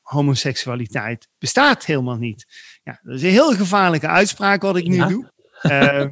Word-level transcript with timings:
Homoseksualiteit 0.00 1.28
bestaat 1.38 1.84
helemaal 1.84 2.16
niet. 2.16 2.46
Ja, 2.82 3.00
dat 3.02 3.14
is 3.14 3.22
een 3.22 3.30
heel 3.30 3.54
gevaarlijke 3.54 4.06
uitspraak 4.06 4.62
wat 4.62 4.76
ik 4.76 4.86
nu 4.86 5.06
doe. 5.06 5.32
Ehm, 5.58 6.08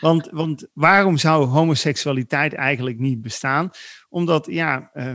want, 0.00 0.28
want 0.30 0.66
waarom 0.72 1.16
zou 1.16 1.46
homoseksualiteit 1.46 2.52
eigenlijk 2.52 2.98
niet 2.98 3.22
bestaan? 3.22 3.70
Omdat, 4.08 4.46
ja, 4.50 4.90
eh, 4.92 5.14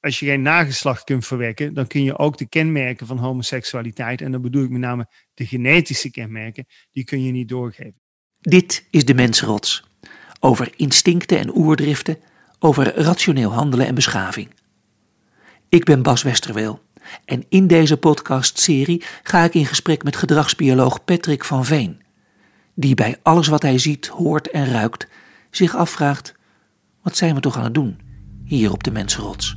als 0.00 0.18
je 0.18 0.26
geen 0.26 0.42
nageslacht 0.42 1.04
kunt 1.04 1.26
verwekken, 1.26 1.74
dan 1.74 1.86
kun 1.86 2.02
je 2.02 2.18
ook 2.18 2.38
de 2.38 2.48
kenmerken 2.48 3.06
van 3.06 3.18
homoseksualiteit, 3.18 4.20
en 4.20 4.32
dan 4.32 4.42
bedoel 4.42 4.64
ik 4.64 4.70
met 4.70 4.80
name 4.80 5.06
de 5.34 5.46
genetische 5.46 6.10
kenmerken, 6.10 6.66
die 6.90 7.04
kun 7.04 7.22
je 7.22 7.32
niet 7.32 7.48
doorgeven. 7.48 8.00
Dit 8.40 8.86
is 8.90 9.04
de 9.04 9.14
mensrots. 9.14 9.84
Over 10.40 10.72
instincten 10.76 11.38
en 11.38 11.56
oerdriften, 11.56 12.18
over 12.58 12.94
rationeel 12.94 13.52
handelen 13.52 13.86
en 13.86 13.94
beschaving. 13.94 14.48
Ik 15.74 15.84
ben 15.84 16.02
Bas 16.02 16.22
Westerweel 16.22 16.80
en 17.24 17.44
in 17.48 17.66
deze 17.66 17.96
podcastserie 17.96 19.04
ga 19.22 19.44
ik 19.44 19.54
in 19.54 19.66
gesprek 19.66 20.04
met 20.04 20.16
gedragsbioloog 20.16 21.04
Patrick 21.04 21.44
van 21.44 21.64
Veen, 21.64 22.02
die 22.74 22.94
bij 22.94 23.18
alles 23.22 23.46
wat 23.46 23.62
hij 23.62 23.78
ziet, 23.78 24.06
hoort 24.06 24.50
en 24.50 24.70
ruikt 24.70 25.08
zich 25.50 25.76
afvraagt: 25.76 26.34
wat 27.02 27.16
zijn 27.16 27.34
we 27.34 27.40
toch 27.40 27.56
aan 27.56 27.64
het 27.64 27.74
doen 27.74 28.00
hier 28.44 28.72
op 28.72 28.82
de 28.84 28.90
Mensenrots? 28.90 29.56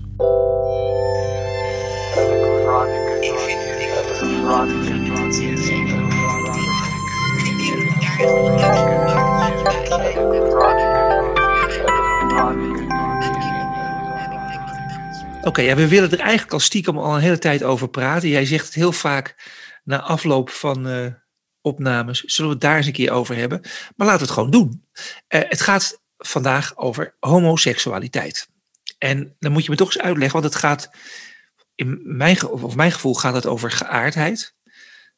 Oké, 15.47 15.61
ja, 15.61 15.75
we 15.75 15.87
willen 15.87 16.11
er 16.11 16.19
eigenlijk 16.19 16.53
al 16.53 16.59
stiekem 16.59 16.97
al 16.97 17.15
een 17.15 17.21
hele 17.21 17.37
tijd 17.37 17.63
over 17.63 17.89
praten. 17.89 18.29
Jij 18.29 18.45
zegt 18.45 18.65
het 18.65 18.73
heel 18.73 18.91
vaak 18.91 19.35
na 19.83 20.01
afloop 20.01 20.49
van 20.49 20.87
uh, 20.87 21.07
opnames. 21.61 22.19
Zullen 22.19 22.49
we 22.49 22.55
het 22.55 22.65
daar 22.65 22.77
eens 22.77 22.85
een 22.85 22.91
keer 22.91 23.11
over 23.11 23.35
hebben? 23.35 23.61
Maar 23.95 24.07
laten 24.07 24.19
we 24.19 24.25
het 24.25 24.33
gewoon 24.33 24.51
doen. 24.51 24.85
Uh, 24.93 25.01
het 25.29 25.61
gaat 25.61 26.01
vandaag 26.17 26.77
over 26.77 27.15
homoseksualiteit. 27.19 28.49
En 28.97 29.35
dan 29.39 29.51
moet 29.51 29.63
je 29.63 29.69
me 29.69 29.75
toch 29.75 29.87
eens 29.87 29.99
uitleggen, 30.03 30.41
want 30.41 30.53
het 30.53 30.61
gaat, 30.63 30.89
in 31.75 31.99
mijn, 32.03 32.47
of 32.47 32.75
mijn 32.75 32.91
gevoel 32.91 33.15
gaat 33.15 33.33
het 33.33 33.45
over 33.45 33.71
geaardheid, 33.71 34.55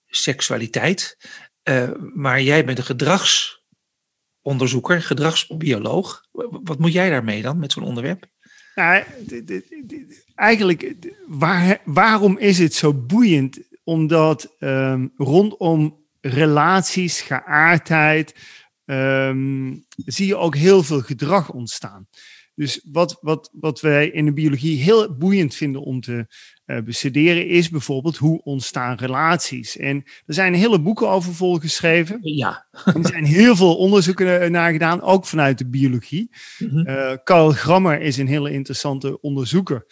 seksualiteit. 0.08 1.17
Uh, 1.64 1.89
maar 2.14 2.42
jij 2.42 2.66
bent 2.66 2.78
een 2.78 2.84
gedragsonderzoeker, 2.84 5.02
gedragsbioloog. 5.02 6.23
Wat 6.64 6.80
moet 6.80 6.94
jij 6.94 7.09
daarmee 7.09 7.42
dan 7.42 7.59
met 7.59 7.72
zo'n 7.72 7.84
onderwerp? 7.84 8.28
Nou, 8.80 9.04
eigenlijk, 10.36 10.94
waar, 11.28 11.82
waarom 11.86 12.38
is 12.38 12.58
het 12.58 12.74
zo 12.74 12.94
boeiend? 12.94 13.60
Omdat 13.84 14.56
um, 14.60 15.14
rondom 15.18 16.06
relaties, 16.22 17.22
geaardheid, 17.22 18.36
um, 18.86 19.86
zie 20.06 20.28
je 20.28 20.36
ook 20.36 20.56
heel 20.56 20.84
veel 20.84 21.02
gedrag 21.02 21.52
ontstaan. 21.52 22.08
Dus 22.60 22.82
wat, 22.92 23.18
wat, 23.22 23.50
wat 23.54 23.82
wij 23.82 24.10
in 24.10 24.26
de 24.26 24.34
biologie 24.34 24.82
heel 24.82 25.18
boeiend 25.18 25.56
vinden 25.56 25.82
om 25.82 26.02
te 26.02 26.26
uh, 26.66 26.82
bestuderen, 26.82 27.48
is 27.48 27.70
bijvoorbeeld 27.70 28.18
hoe 28.18 28.42
ontstaan 28.44 28.98
relaties. 28.98 29.78
En 29.78 30.04
er 30.26 30.34
zijn 30.34 30.54
hele 30.54 30.82
boeken 30.82 31.10
over 31.10 31.36
volgeschreven. 31.36 32.20
Ja. 32.22 32.68
er 32.86 33.08
zijn 33.08 33.26
heel 33.26 33.56
veel 33.56 33.78
onderzoeken 33.78 34.52
naar 34.52 34.72
gedaan, 34.72 35.02
ook 35.02 35.26
vanuit 35.26 35.58
de 35.58 35.70
biologie. 35.70 36.30
Mm 36.58 36.70
-hmm. 36.70 36.88
uh, 36.88 37.14
Karl 37.24 37.52
Grammer 37.52 38.02
is 38.02 38.18
een 38.18 38.28
hele 38.28 38.52
interessante 38.52 39.22
onderzoeker, 39.22 39.86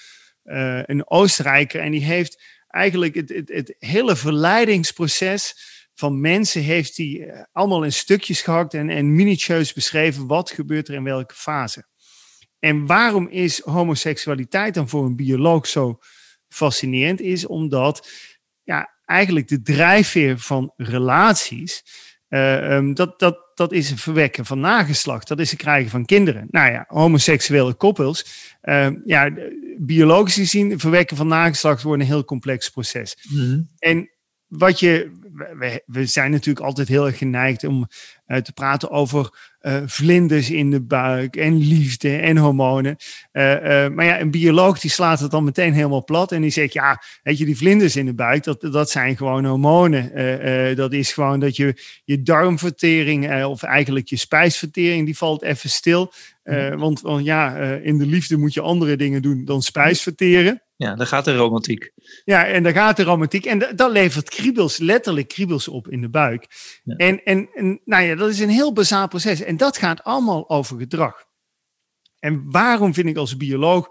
uh, 0.45 0.81
een 0.83 1.09
Oostenrijker, 1.09 1.81
en 1.81 1.91
die 1.91 2.03
heeft 2.03 2.43
eigenlijk 2.67 3.15
het, 3.15 3.29
het, 3.29 3.49
het 3.49 3.75
hele 3.79 4.15
verleidingsproces 4.15 5.55
van 5.93 6.21
mensen 6.21 6.61
heeft 6.61 6.97
hij 6.97 7.47
allemaal 7.51 7.83
in 7.83 7.93
stukjes 7.93 8.41
gehakt 8.41 8.73
en, 8.73 8.89
en 8.89 9.15
minutieus 9.15 9.73
beschreven 9.73 10.27
wat 10.27 10.51
gebeurt 10.51 10.87
er 10.87 10.93
in 10.93 11.03
welke 11.03 11.33
fase. 11.33 11.85
En 12.59 12.85
waarom 12.85 13.27
is 13.27 13.61
homoseksualiteit 13.63 14.73
dan 14.73 14.89
voor 14.89 15.05
een 15.05 15.15
bioloog 15.15 15.67
zo 15.67 15.99
fascinerend? 16.47 17.21
Is 17.21 17.45
omdat 17.45 18.09
ja, 18.63 18.93
eigenlijk 19.05 19.47
de 19.47 19.61
drijfveer 19.61 20.39
van 20.39 20.73
relaties, 20.75 21.83
uh, 22.29 22.71
um, 22.71 22.93
dat, 22.93 23.19
dat, 23.19 23.51
dat 23.55 23.71
is 23.71 23.89
het 23.89 24.01
verwekken 24.01 24.45
van 24.45 24.59
nageslacht. 24.59 25.27
Dat 25.27 25.39
is 25.39 25.51
het 25.51 25.59
krijgen 25.59 25.89
van 25.89 26.05
kinderen. 26.05 26.47
Nou 26.49 26.71
ja, 26.71 26.85
homoseksuele 26.87 27.73
koppels, 27.73 28.25
uh, 28.63 28.89
ja, 29.05 29.31
biologisch 29.77 30.35
gezien, 30.35 30.79
verwekken 30.79 31.17
van 31.17 31.27
nageslacht 31.27 31.81
wordt 31.83 32.01
een 32.01 32.07
heel 32.07 32.25
complex 32.25 32.69
proces. 32.69 33.17
Mm 33.29 33.37
-hmm. 33.39 33.69
En 33.79 34.09
wat 34.47 34.79
je, 34.79 35.11
we, 35.37 35.83
we, 35.85 36.05
zijn 36.05 36.31
natuurlijk 36.31 36.65
altijd 36.65 36.87
heel 36.87 37.05
erg 37.05 37.17
geneigd 37.17 37.63
om 37.63 37.87
uh, 38.27 38.37
te 38.37 38.53
praten 38.53 38.89
over 38.89 39.55
uh, 39.61 39.81
vlinders 39.85 40.51
in 40.51 40.71
de 40.71 40.81
buik 40.81 41.35
en 41.35 41.57
liefde 41.57 42.17
en 42.17 42.37
hormonen. 42.37 42.95
Uh, 43.33 43.43
maar 43.87 44.05
ja, 44.05 44.19
een 44.19 44.31
bioloog 44.31 44.79
die 44.79 44.91
slaat 44.91 45.19
het 45.19 45.31
dan 45.31 45.43
meteen 45.43 45.73
helemaal 45.73 46.03
plat 46.03 46.31
en 46.31 46.41
die 46.41 46.51
zegt, 46.51 46.73
ja, 46.73 47.01
weet 47.23 47.37
je, 47.37 47.45
die 47.45 47.57
vlinders 47.57 47.95
in 47.95 48.05
de 48.05 48.13
buik, 48.13 48.43
dat, 48.43 48.61
dat 48.61 48.89
zijn 48.89 49.17
gewoon 49.17 49.45
hormonen. 49.45 50.75
dat 50.75 50.93
is 50.93 51.13
gewoon 51.13 51.39
dat 51.39 51.55
je 51.55 51.81
je 52.03 52.21
darmvertering 52.21 53.43
of 53.43 53.63
eigenlijk 53.63 54.07
je 54.07 54.15
spijsvertering, 54.15 55.05
die 55.05 55.17
valt 55.17 55.41
even 55.41 55.69
stil. 55.69 56.13
want, 56.75 57.01
want 57.01 57.25
ja, 57.25 57.55
in 57.75 57.97
de 57.97 58.05
liefde 58.05 58.37
moet 58.37 58.53
je 58.53 58.61
andere 58.61 58.95
dingen 58.95 59.21
doen 59.21 59.45
dan 59.45 59.61
spijs 59.61 60.01
verteren. 60.01 60.61
Ja, 60.77 60.95
daar 60.95 61.07
gaat 61.07 61.25
de 61.25 61.35
romantiek. 61.35 61.91
Ja, 62.25 62.45
en 62.45 62.63
daar 62.63 62.73
gaat 62.73 62.97
de 62.97 63.03
romantiek. 63.03 63.45
En 63.45 63.59
dat 63.75 63.91
levert 63.91 64.29
kriebels, 64.29 64.77
letterlijk 64.77 65.26
kriebels 65.27 65.67
op 65.67 65.87
in 65.87 66.01
de 66.01 66.09
buik. 66.09 66.47
Ja. 66.83 66.95
En, 66.95 67.23
en, 67.23 67.49
en 67.53 67.81
nou 67.85 68.03
ja, 68.03 68.15
dat 68.15 68.29
is 68.29 68.39
een 68.39 68.49
heel 68.49 68.73
bazaal 68.73 69.07
proces. 69.07 69.41
En 69.41 69.57
dat 69.57 69.77
gaat 69.77 70.03
allemaal 70.03 70.49
over 70.49 70.77
gedrag. 70.77 71.25
En 72.19 72.51
waarom 72.51 72.93
vind 72.93 73.07
ik 73.07 73.17
als 73.17 73.37
bioloog 73.37 73.89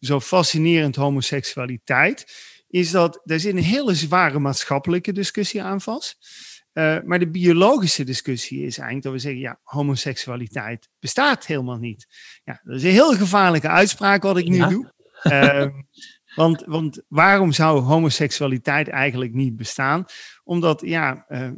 zo 0.00 0.20
fascinerend 0.20 0.96
homoseksualiteit? 0.96 2.48
Is 2.68 2.90
dat 2.90 3.20
er 3.24 3.40
zit 3.40 3.52
een 3.52 3.62
hele 3.62 3.94
zware 3.94 4.38
maatschappelijke 4.38 5.12
discussie 5.12 5.62
aan 5.62 5.80
vast. 5.80 6.18
Uh, 6.72 6.98
maar 7.04 7.18
de 7.18 7.30
biologische 7.30 8.04
discussie 8.04 8.58
is 8.58 8.78
eigenlijk 8.78 9.02
dat 9.02 9.12
we 9.12 9.18
zeggen, 9.18 9.40
ja, 9.40 9.60
homoseksualiteit 9.62 10.88
bestaat 10.98 11.46
helemaal 11.46 11.78
niet. 11.78 12.06
Ja, 12.44 12.60
dat 12.62 12.76
is 12.76 12.82
een 12.82 12.90
heel 12.90 13.14
gevaarlijke 13.14 13.68
uitspraak 13.68 14.22
wat 14.22 14.36
ik 14.36 14.48
nu 14.48 14.56
ja. 14.56 14.68
doe. 14.68 14.92
Uh, 15.22 15.66
want, 16.34 16.64
want 16.66 17.02
waarom 17.08 17.52
zou 17.52 17.80
homoseksualiteit 17.80 18.88
eigenlijk 18.88 19.32
niet 19.32 19.56
bestaan? 19.56 20.04
Omdat, 20.44 20.80
ja, 20.84 21.24
uh, 21.28 21.50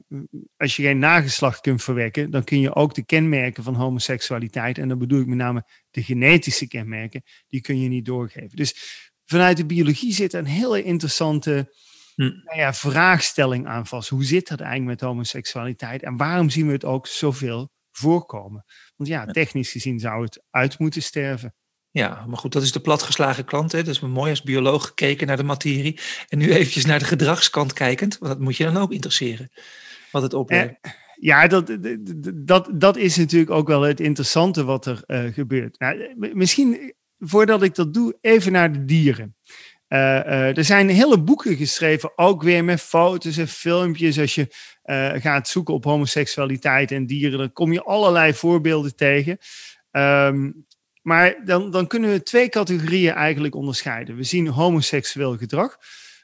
als 0.57 0.77
je 0.77 0.83
geen 0.83 0.99
nageslacht 0.99 1.61
kunt 1.61 1.83
verwekken, 1.83 2.31
dan 2.31 2.45
kun 2.45 2.61
je 2.61 2.75
ook 2.75 2.95
de 2.95 3.05
kenmerken 3.05 3.63
van 3.63 3.75
homoseksualiteit, 3.75 4.79
en 4.79 4.89
dan 4.89 4.99
bedoel 4.99 5.21
ik 5.21 5.27
met 5.27 5.37
name 5.37 5.67
de 5.91 6.03
genetische 6.03 6.69
kenmerken, 6.69 7.23
die 7.47 7.61
kun 7.61 7.81
je 7.81 7.89
niet 7.89 8.05
doorgeven. 8.05 8.57
Dus 8.57 8.75
vanuit 9.25 9.57
de 9.57 9.67
biologie 9.67 10.13
zit 10.13 10.33
een 10.33 10.47
hele 10.47 10.83
interessante 10.83 11.75
hm. 12.15 12.23
nou 12.23 12.59
ja, 12.59 12.75
vraagstelling 12.75 13.67
aan 13.67 13.87
vast. 13.87 14.09
Hoe 14.09 14.25
zit 14.25 14.49
dat 14.49 14.61
eigenlijk 14.61 14.91
met 14.91 15.09
homoseksualiteit 15.09 16.03
en 16.03 16.17
waarom 16.17 16.51
zien 16.51 16.67
we 16.67 16.73
het 16.73 16.85
ook 16.85 17.07
zoveel 17.07 17.71
voorkomen? 17.91 18.65
Want 18.97 19.11
ja, 19.11 19.27
technisch 19.27 19.71
gezien 19.71 19.99
zou 19.99 20.23
het 20.23 20.45
uit 20.51 20.79
moeten 20.79 21.03
sterven. 21.03 21.55
Ja, 21.95 22.25
maar 22.29 22.39
goed, 22.39 22.53
dat 22.53 22.63
is 22.63 22.73
de 22.73 22.81
platgeslagen 22.81 23.45
klant. 23.45 23.73
Hè? 23.73 23.89
Is 23.89 24.01
mooi 24.01 24.31
als 24.31 24.43
bioloog 24.43 24.87
gekeken 24.87 25.27
naar 25.27 25.37
de 25.37 25.43
materie. 25.43 26.01
En 26.29 26.39
nu 26.39 26.53
eventjes 26.53 26.87
naar 26.87 26.99
de 26.99 27.05
gedragskant 27.05 27.73
kijkend. 27.73 28.19
Want 28.19 28.33
dat 28.33 28.41
moet 28.41 28.57
je 28.57 28.65
dan 28.65 28.77
ook 28.77 28.93
interesseren. 28.93 29.51
Wat 30.11 30.23
het 30.23 30.35
oplevert. 30.35 30.79
Eh, 30.81 30.91
ja, 31.17 31.47
dat, 31.47 31.79
dat, 32.35 32.69
dat 32.73 32.97
is 32.97 33.17
natuurlijk 33.17 33.51
ook 33.51 33.69
wel 33.69 33.83
het 33.83 34.01
interessante 34.01 34.65
wat 34.65 34.87
er 34.87 35.03
uh, 35.07 35.33
gebeurt. 35.33 35.79
Nou, 35.79 36.15
misschien 36.17 36.95
voordat 37.19 37.63
ik 37.63 37.75
dat 37.75 37.95
doe, 37.95 38.19
even 38.21 38.53
naar 38.53 38.73
de 38.73 38.85
dieren. 38.85 39.37
Er 39.89 40.65
zijn 40.65 40.89
hele 40.89 41.21
boeken 41.21 41.57
geschreven, 41.57 42.13
ook 42.17 42.43
weer 42.43 42.65
met 42.65 42.81
foto's 42.81 43.37
en 43.37 43.49
filmpjes. 43.49 44.19
Als 44.19 44.35
je 44.35 44.47
gaat 45.21 45.49
zoeken 45.49 45.75
op 45.75 45.85
homoseksualiteit 45.85 46.91
en 46.91 47.07
dieren, 47.07 47.39
dan 47.39 47.53
kom 47.53 47.73
je 47.73 47.83
allerlei 47.83 48.35
voorbeelden 48.35 48.97
tegen. 48.97 49.39
Um, 49.91 50.67
maar 51.03 51.45
dan, 51.45 51.71
dan 51.71 51.87
kunnen 51.87 52.11
we 52.11 52.23
twee 52.23 52.49
categorieën 52.49 53.13
eigenlijk 53.15 53.55
onderscheiden. 53.55 54.17
We 54.17 54.23
zien 54.23 54.47
homoseksueel 54.47 55.37
gedrag, 55.37 55.79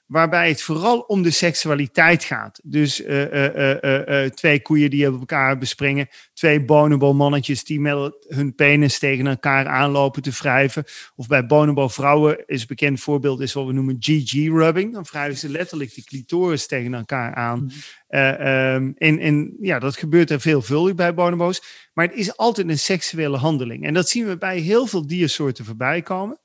waarbij 0.08 0.48
het 0.48 0.62
vooral 0.62 0.98
om 0.98 1.22
de 1.22 1.30
seksualiteit 1.30 2.24
gaat. 2.24 2.60
Dus 2.62 3.00
uh, 3.00 3.32
uh, 3.32 3.74
uh, 3.82 4.24
twee 4.24 4.62
koeien 4.62 4.90
die 4.90 5.04
elkaar 5.04 5.58
bespringen, 5.58 6.08
twee 6.34 6.64
bonobo-mannetjes 6.64 7.64
die 7.64 7.80
met 7.80 8.26
hun 8.28 8.54
penis 8.54 8.98
tegen 8.98 9.26
elkaar 9.26 9.66
aanlopen 9.66 10.22
te 10.22 10.30
wrijven. 10.30 10.84
Of 11.16 11.26
bij 11.26 11.46
bonobo-vrouwen 11.46 12.46
is 12.46 12.60
een 12.60 12.66
bekend 12.66 13.00
voorbeeld 13.00 13.40
is 13.40 13.52
wat 13.52 13.66
we 13.66 13.72
noemen 13.72 13.96
GG-rubbing. 14.00 14.92
Dan 14.92 15.06
wrijven 15.10 15.38
ze 15.38 15.48
letterlijk 15.48 15.94
de 15.94 16.04
clitoris 16.04 16.66
tegen 16.66 16.94
elkaar 16.94 17.34
aan. 17.34 17.58
Mm. 17.58 17.70
Um, 18.10 18.94
en, 18.98 19.18
en 19.18 19.56
ja, 19.60 19.78
dat 19.78 19.96
gebeurt 19.96 20.30
er 20.30 20.40
veelvuldig 20.40 20.94
bij 20.94 21.14
bonobo's. 21.14 21.62
Maar 21.92 22.06
het 22.06 22.16
is 22.16 22.36
altijd 22.36 22.68
een 22.68 22.78
seksuele 22.78 23.36
handeling. 23.36 23.84
En 23.84 23.94
dat 23.94 24.08
zien 24.08 24.26
we 24.26 24.38
bij 24.38 24.58
heel 24.58 24.86
veel 24.86 25.06
diersoorten 25.06 25.64
voorbij 25.64 26.02
komen. 26.02 26.38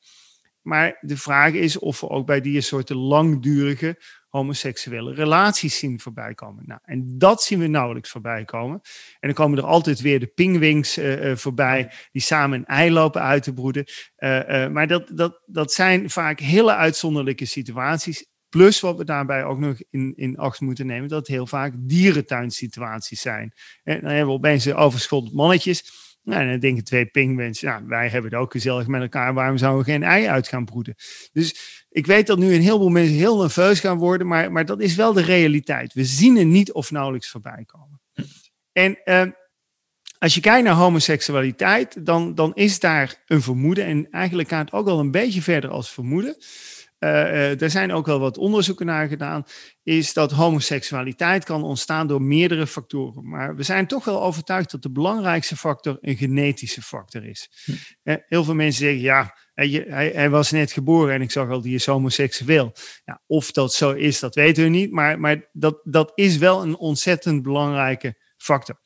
Maar 0.63 0.97
de 1.01 1.17
vraag 1.17 1.53
is 1.53 1.79
of 1.79 1.99
we 1.99 2.09
ook 2.09 2.25
bij 2.25 2.41
diersoorten 2.41 2.95
langdurige 2.95 3.97
homoseksuele 4.27 5.13
relaties 5.13 5.77
zien 5.77 5.99
voorbij 5.99 6.33
komen. 6.33 6.63
Nou, 6.65 6.79
en 6.83 7.17
dat 7.17 7.43
zien 7.43 7.59
we 7.59 7.67
nauwelijks 7.67 8.09
voorbij 8.09 8.45
komen. 8.45 8.79
En 9.19 9.27
dan 9.27 9.33
komen 9.33 9.57
er 9.57 9.65
altijd 9.65 10.01
weer 10.01 10.19
de 10.19 10.27
pingwings 10.27 10.97
uh, 10.97 11.25
uh, 11.25 11.35
voorbij, 11.35 11.91
die 12.11 12.21
samen 12.21 12.59
een 12.59 12.65
ei 12.65 12.91
lopen 12.91 13.21
uit 13.21 13.43
te 13.43 13.53
broeden. 13.53 13.85
Uh, 14.17 14.67
maar 14.67 14.87
dat, 14.87 15.11
dat, 15.13 15.41
dat 15.45 15.73
zijn 15.73 16.09
vaak 16.09 16.39
hele 16.39 16.75
uitzonderlijke 16.75 17.45
situaties. 17.45 18.25
Plus 18.49 18.79
wat 18.79 18.97
we 18.97 19.05
daarbij 19.05 19.43
ook 19.43 19.59
nog 19.59 19.77
in, 19.89 20.13
in 20.15 20.37
acht 20.37 20.61
moeten 20.61 20.85
nemen, 20.85 21.09
dat 21.09 21.19
het 21.19 21.27
heel 21.27 21.47
vaak 21.47 21.73
dierentuinsituaties 21.77 23.21
zijn. 23.21 23.53
En 23.83 24.01
dan 24.01 24.09
hebben 24.09 24.27
we 24.27 24.39
opeens 24.39 24.73
overschot 24.73 25.33
mannetjes. 25.33 25.91
Nou, 26.23 26.47
dan 26.47 26.59
denken 26.59 26.83
twee 26.83 27.05
pingwins, 27.05 27.59
ja, 27.59 27.85
wij 27.85 28.09
hebben 28.09 28.31
het 28.31 28.39
ook 28.39 28.51
gezellig 28.51 28.87
met 28.87 29.01
elkaar, 29.01 29.33
waarom 29.33 29.57
zouden 29.57 29.85
we 29.85 29.91
geen 29.91 30.03
ei 30.03 30.27
uit 30.27 30.47
gaan 30.47 30.65
broeden? 30.65 30.95
Dus 31.31 31.85
ik 31.89 32.05
weet 32.05 32.27
dat 32.27 32.37
nu 32.37 32.53
een 32.53 32.61
heleboel 32.61 32.89
mensen 32.89 33.15
heel 33.15 33.37
nerveus 33.37 33.79
gaan 33.79 33.97
worden, 33.97 34.27
maar, 34.27 34.51
maar 34.51 34.65
dat 34.65 34.81
is 34.81 34.95
wel 34.95 35.13
de 35.13 35.21
realiteit. 35.21 35.93
We 35.93 36.05
zien 36.05 36.37
er 36.37 36.45
niet 36.45 36.71
of 36.71 36.91
nauwelijks 36.91 37.29
voorbij 37.29 37.63
komen. 37.65 38.01
En 38.71 38.99
uh, 39.05 39.23
als 40.17 40.33
je 40.33 40.41
kijkt 40.41 40.63
naar 40.63 40.73
homoseksualiteit, 40.73 42.05
dan, 42.05 42.35
dan 42.35 42.53
is 42.53 42.79
daar 42.79 43.23
een 43.25 43.41
vermoeden, 43.41 43.85
en 43.85 44.09
eigenlijk 44.11 44.49
gaat 44.49 44.65
het 44.65 44.73
ook 44.73 44.85
wel 44.85 44.99
een 44.99 45.11
beetje 45.11 45.41
verder 45.41 45.69
als 45.69 45.91
vermoeden. 45.91 46.37
Uh, 47.03 47.09
uh, 47.09 47.61
er 47.61 47.69
zijn 47.69 47.91
ook 47.91 48.05
wel 48.05 48.19
wat 48.19 48.37
onderzoeken 48.37 48.85
naar 48.85 49.07
gedaan, 49.07 49.45
is 49.83 50.13
dat 50.13 50.31
homoseksualiteit 50.31 51.43
kan 51.43 51.63
ontstaan 51.63 52.07
door 52.07 52.21
meerdere 52.21 52.67
factoren. 52.67 53.29
Maar 53.29 53.55
we 53.55 53.63
zijn 53.63 53.87
toch 53.87 54.05
wel 54.05 54.23
overtuigd 54.23 54.71
dat 54.71 54.81
de 54.81 54.91
belangrijkste 54.91 55.57
factor 55.57 55.97
een 56.01 56.17
genetische 56.17 56.81
factor 56.81 57.25
is. 57.25 57.49
Hm. 57.65 57.71
Uh, 58.03 58.15
heel 58.27 58.43
veel 58.43 58.55
mensen 58.55 58.85
zeggen, 58.85 59.01
ja, 59.01 59.37
hij, 59.53 59.85
hij, 59.87 60.11
hij, 60.13 60.29
was 60.29 60.51
net 60.51 60.71
geboren 60.71 61.13
en 61.13 61.21
ik 61.21 61.31
zag 61.31 61.49
al, 61.49 61.61
die 61.61 61.75
is 61.75 61.85
homoseksueel. 61.85 62.73
Ja, 63.05 63.21
of 63.27 63.51
dat 63.51 63.73
zo 63.73 63.91
is, 63.91 64.19
dat 64.19 64.35
weten 64.35 64.63
we 64.63 64.69
niet, 64.69 64.91
maar, 64.91 65.19
maar 65.19 65.49
dat, 65.51 65.79
dat 65.83 66.11
is 66.15 66.37
wel 66.37 66.61
een 66.61 66.77
ontzettend 66.77 67.43
belangrijke 67.43 68.17
factor. 68.37 68.79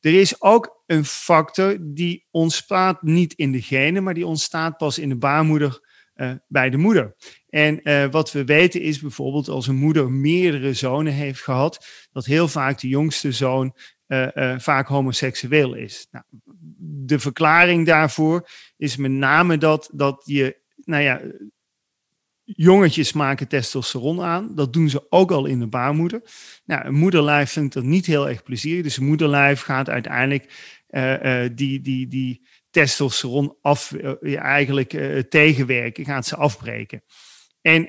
Er 0.00 0.14
is 0.14 0.42
ook 0.42 0.82
een 0.86 1.04
factor 1.04 1.76
die 1.80 2.26
ontstaat 2.30 3.02
niet 3.02 3.32
in 3.32 3.52
de 3.52 3.62
genen, 3.62 4.02
maar 4.02 4.14
die 4.14 4.26
ontstaat 4.26 4.76
pas 4.76 4.98
in 4.98 5.08
de 5.08 5.16
baarmoeder 5.16 5.86
uh, 6.18 6.32
bij 6.48 6.70
de 6.70 6.76
moeder. 6.76 7.14
En 7.48 7.80
uh, 7.82 8.10
wat 8.10 8.32
we 8.32 8.44
weten 8.44 8.80
is 8.80 9.00
bijvoorbeeld 9.00 9.48
als 9.48 9.66
een 9.66 9.76
moeder 9.76 10.12
meerdere 10.12 10.72
zonen 10.74 11.12
heeft 11.12 11.42
gehad, 11.42 11.86
dat 12.12 12.24
heel 12.24 12.48
vaak 12.48 12.80
de 12.80 12.88
jongste 12.88 13.32
zoon 13.32 13.76
uh, 14.06 14.58
vaak 14.58 14.88
homoseksueel 14.88 15.74
is. 15.74 16.08
Nou, 16.10 16.24
de 17.06 17.18
verklaring 17.18 17.86
daarvoor 17.86 18.48
is 18.76 18.96
met 18.96 19.10
name 19.10 19.58
dat, 19.58 19.90
dat 19.92 20.22
je, 20.24 20.56
nou 20.84 21.02
ja, 21.02 21.20
jongetjes 22.44 23.12
maken 23.12 23.48
testosteron 23.48 24.22
aan. 24.22 24.54
Dat 24.54 24.72
doen 24.72 24.88
ze 24.88 25.06
ook 25.08 25.30
al 25.30 25.46
in 25.46 25.58
de 25.58 25.66
baarmoeder. 25.66 26.22
Nou, 26.64 26.86
een 26.86 26.94
moederlijf 26.94 27.50
vindt 27.50 27.74
dat 27.74 27.84
niet 27.84 28.06
heel 28.06 28.28
erg 28.28 28.42
plezierig. 28.42 28.82
Dus 28.82 28.96
een 28.96 29.06
moederlijf 29.06 29.60
gaat 29.60 29.88
uiteindelijk 29.88 30.76
die, 31.54 31.80
die, 31.80 32.08
die 32.08 32.46
testosteron 32.70 33.56
af, 33.62 33.92
eigenlijk 34.22 34.90
tegenwerken, 35.28 36.04
gaat 36.04 36.26
ze 36.26 36.36
afbreken. 36.36 37.02
En 37.68 37.88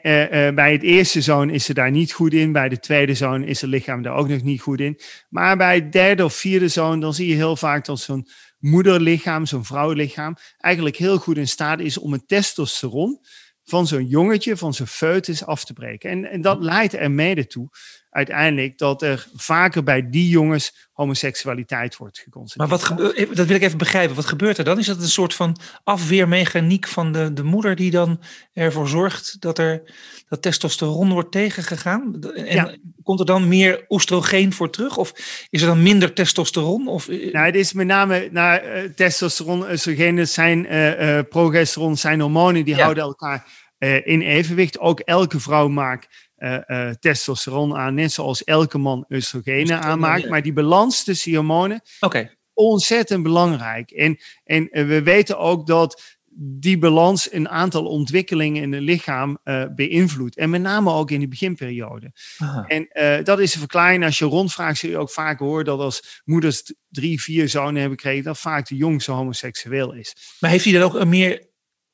bij 0.55 0.71
het 0.71 0.83
eerste 0.83 1.21
zoon 1.21 1.49
is 1.49 1.65
ze 1.65 1.73
daar 1.73 1.91
niet 1.91 2.11
goed 2.11 2.33
in. 2.33 2.51
Bij 2.51 2.69
de 2.69 2.79
tweede 2.79 3.13
zoon 3.13 3.43
is 3.43 3.61
het 3.61 3.69
lichaam 3.69 4.01
daar 4.01 4.15
ook 4.15 4.27
nog 4.27 4.43
niet 4.43 4.61
goed 4.61 4.79
in. 4.79 4.99
Maar 5.29 5.57
bij 5.57 5.75
het 5.75 5.91
derde 5.91 6.25
of 6.25 6.33
vierde 6.33 6.67
zoon, 6.67 6.99
dan 6.99 7.13
zie 7.13 7.27
je 7.27 7.35
heel 7.35 7.55
vaak 7.55 7.85
dat 7.85 7.99
zo'n 7.99 8.27
moederlichaam, 8.59 9.45
zo'n 9.45 9.65
vrouwenlichaam, 9.65 10.35
eigenlijk 10.57 10.95
heel 10.95 11.17
goed 11.17 11.37
in 11.37 11.47
staat 11.47 11.79
is 11.79 11.97
om 11.97 12.11
het 12.11 12.27
testosteron 12.27 13.19
van 13.63 13.87
zo'n 13.87 14.07
jongetje, 14.07 14.57
van 14.57 14.73
zo'n 14.73 14.87
foetus 14.87 15.45
af 15.45 15.65
te 15.65 15.73
breken. 15.73 16.09
En, 16.09 16.25
en 16.25 16.41
dat 16.41 16.63
leidt 16.63 16.93
er 16.93 17.11
mede 17.11 17.47
toe 17.47 17.69
uiteindelijk 18.09 18.77
dat 18.77 19.01
er 19.01 19.27
vaker 19.35 19.83
bij 19.83 20.09
die 20.09 20.29
jongens 20.29 20.87
homoseksualiteit 20.91 21.97
wordt 21.97 22.19
geconstateerd. 22.19 22.69
Maar 22.69 22.79
wat 22.79 22.87
gebeurt, 22.87 23.35
dat 23.35 23.47
wil 23.47 23.55
ik 23.55 23.61
even 23.61 23.77
begrijpen. 23.77 24.15
Wat 24.15 24.25
gebeurt 24.25 24.57
er 24.57 24.63
dan? 24.63 24.79
Is 24.79 24.85
dat 24.85 25.01
een 25.01 25.07
soort 25.07 25.33
van 25.33 25.57
afweermechaniek 25.83 26.87
van 26.87 27.11
de, 27.11 27.33
de 27.33 27.43
moeder 27.43 27.75
die 27.75 27.91
dan 27.91 28.21
ervoor 28.53 28.87
zorgt 28.87 29.41
dat 29.41 29.57
er 29.57 29.93
dat 30.27 30.41
testosteron 30.41 31.11
wordt 31.11 31.31
tegengegaan? 31.31 32.19
En 32.35 32.55
ja. 32.55 32.75
komt 33.03 33.19
er 33.19 33.25
dan 33.25 33.47
meer 33.47 33.85
oestrogeen 33.89 34.53
voor 34.53 34.69
terug? 34.69 34.97
Of 34.97 35.13
is 35.49 35.61
er 35.61 35.67
dan 35.67 35.83
minder 35.83 36.13
testosteron? 36.13 36.87
Of... 36.87 37.07
Nou, 37.07 37.45
het 37.45 37.55
is 37.55 37.73
met 37.73 37.87
name 37.87 38.29
nou, 38.31 38.63
uh, 38.63 38.89
testosteron, 38.95 39.71
oestrogeen, 39.71 40.27
zijn 40.27 40.65
uh, 40.65 41.17
uh, 41.17 41.23
progesteron, 41.29 41.97
zijn 41.97 42.19
hormonen 42.19 42.65
die 42.65 42.75
ja. 42.75 42.81
houden 42.81 43.03
elkaar 43.03 43.67
in 44.03 44.21
evenwicht. 44.21 44.79
Ook 44.79 44.99
elke 44.99 45.39
vrouw 45.39 45.67
maakt 45.67 46.28
uh, 46.39 46.57
uh, 46.67 46.89
testosteron 46.89 47.75
aan, 47.75 47.93
net 47.93 48.11
zoals 48.11 48.43
elke 48.43 48.77
man 48.77 49.05
oestrogenen 49.09 49.81
aanmaakt. 49.81 50.29
Maar 50.29 50.41
die 50.41 50.53
balans 50.53 51.03
tussen 51.03 51.29
die 51.29 51.39
hormonen 51.39 51.81
okay. 51.99 52.37
ontzettend 52.53 53.23
belangrijk. 53.23 53.91
En, 53.91 54.17
en 54.43 54.67
uh, 54.71 54.87
we 54.87 55.03
weten 55.03 55.37
ook 55.37 55.67
dat 55.67 56.17
die 56.41 56.77
balans 56.77 57.33
een 57.33 57.49
aantal 57.49 57.85
ontwikkelingen 57.85 58.61
in 58.61 58.71
het 58.71 58.81
lichaam 58.81 59.37
beïnvloedt. 59.75 60.37
En 60.37 60.49
met 60.49 60.61
name 60.61 60.91
ook 60.91 61.11
in 61.11 61.19
die 61.19 61.27
beginperiode. 61.27 62.11
Aha. 62.37 62.65
En 62.67 62.87
dat 63.23 63.39
is 63.39 63.53
een 63.53 63.59
verklaring. 63.59 64.03
Als 64.03 64.19
je 64.19 64.25
rondvraagt, 64.25 64.77
zul 64.77 64.89
je 64.89 64.97
ook 64.97 65.11
vaak 65.11 65.39
horen 65.39 65.65
dat 65.65 65.79
als 65.79 66.21
moeders 66.25 66.73
drie, 66.89 67.21
vier 67.21 67.49
zonen 67.49 67.79
hebben 67.81 67.99
gekregen, 67.99 68.23
dat 68.23 68.39
vaak 68.39 68.67
de 68.67 68.75
jongste 68.75 69.11
homoseksueel 69.11 69.93
is. 69.93 70.15
Maar 70.39 70.49
heeft 70.49 70.63
hij 70.63 70.73
dan 70.73 70.81
ook 70.81 70.93
een 70.93 71.09
meer 71.09 71.48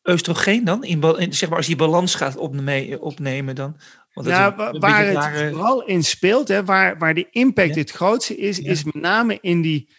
oestrogeen 0.06 0.63
dan? 0.63 0.84
In, 0.84 1.02
in, 1.18 1.34
zeg 1.34 1.50
maar 1.50 1.57
als 1.57 1.68
je 1.68 1.75
balans 1.75 2.16
gaat 2.16 2.38
opnemen, 2.38 3.02
opnemen 3.02 3.56
dan? 3.56 3.78
Want 4.13 4.28
nou, 4.28 4.54
een, 4.54 4.75
een 4.75 4.80
waar 4.80 5.06
het 5.06 5.16
rare... 5.16 5.50
vooral 5.50 5.86
in 5.86 6.04
speelt, 6.04 6.48
hè, 6.48 6.66
waar, 6.66 6.98
waar 6.98 7.13
de 7.13 7.28
impact 7.30 7.75
ja. 7.75 7.81
het 7.81 7.92
grootste 7.92 8.38
is, 8.38 8.57
ja. 8.57 8.72
is 8.72 8.84
met 8.84 8.94
name 8.94 9.38
in 9.42 9.62
die, 9.62 9.90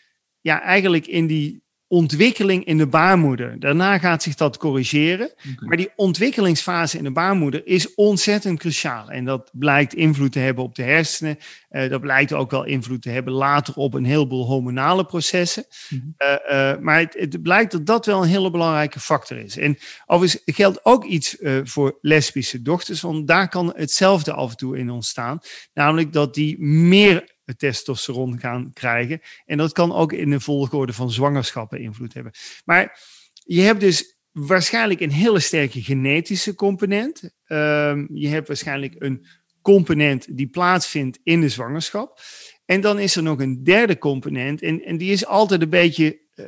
ja, 0.41 0.63
eigenlijk 0.63 1.07
in 1.07 1.27
die 1.27 1.65
ontwikkeling 1.89 2.65
in 2.65 2.79
de 2.79 2.87
baarmoeder. 2.87 3.61
Daarna 3.61 3.99
gaat 3.99 4.23
zich 4.23 4.35
dat 4.35 4.57
corrigeren. 4.57 5.31
Okay. 5.39 5.55
Maar 5.59 5.77
die 5.77 5.91
ontwikkelingsfase 5.97 6.99
in 6.99 7.05
de 7.05 7.13
baarmoeder 7.13 7.67
is 7.67 7.95
ontzettend 7.95 8.59
cruciaal. 8.59 9.11
En 9.11 9.25
dat 9.25 9.51
blijkt 9.53 9.95
invloed 9.95 10.33
te 10.33 10.39
hebben 10.39 10.65
op 10.65 10.75
de 10.75 10.83
hersenen. 10.83 11.39
Uh, 11.71 11.91
dat 11.91 12.01
blijkt 12.01 12.33
ook 12.33 12.51
wel 12.51 12.65
invloed 12.65 13.03
te 13.03 13.11
hebben 13.11 13.33
later 13.33 13.75
op 13.75 13.95
een 13.95 14.05
heleboel 14.05 14.47
hormonale 14.47 15.05
processen. 15.05 15.65
Mm 15.89 15.99
-hmm. 15.99 16.15
uh, 16.29 16.73
uh, 16.73 16.79
maar 16.81 16.99
het, 16.99 17.15
het, 17.19 17.43
blijkt 17.43 17.73
dat 17.73 17.87
dat 17.87 18.07
wel 18.07 18.23
een 18.23 18.29
hele 18.29 18.51
belangrijke 18.51 19.01
factor 19.01 19.39
is. 19.39 19.57
En 19.57 19.79
overigens 20.07 20.43
geldt 20.45 20.85
ook 20.85 21.05
iets 21.05 21.37
voor 21.63 21.99
lesbische 22.01 22.63
dochters, 22.63 23.01
want 23.01 23.29
daar 23.29 23.49
kan 23.49 23.73
hetzelfde 23.77 24.33
af 24.33 24.51
en 24.51 24.57
toe 24.57 24.79
in 24.79 24.91
ontstaan. 24.91 25.39
Namelijk 25.75 26.13
dat 26.13 26.35
die 26.35 26.61
meer 26.61 27.36
testosteron 27.57 28.39
gaan 28.39 28.71
krijgen. 28.73 29.21
En 29.45 29.59
dat 29.59 29.73
kan 29.73 29.93
ook 29.93 30.13
in 30.13 30.31
de 30.31 30.41
volgorde 30.41 30.93
van 30.93 31.11
zwangerschappen 31.11 31.81
invloed 31.81 32.15
hebben. 32.15 32.33
Maar 32.65 33.01
je 33.33 33.61
hebt 33.61 33.81
dus 33.81 34.17
waarschijnlijk 34.33 35.01
een 35.01 35.13
hele 35.13 35.41
sterke 35.41 35.83
genetische 35.83 36.55
component. 36.55 37.23
Um, 37.47 38.09
je 38.13 38.29
hebt 38.29 38.49
waarschijnlijk 38.49 38.95
een 38.99 39.27
component 39.63 40.37
die 40.37 40.49
plaatsvindt 40.49 41.19
in 41.23 41.41
de 41.41 41.49
zwangerschap. 41.49 42.21
En 42.65 42.81
dan 42.81 42.99
is 42.99 43.17
er 43.17 43.23
nog 43.23 43.41
een 43.41 43.65
derde 43.65 43.99
component. 43.99 44.63
En, 44.63 44.85
en 44.85 44.97
die 44.97 45.13
is 45.13 45.27
altijd 45.27 45.63
een 45.63 45.71
beetje 45.71 46.21
uh, 46.35 46.47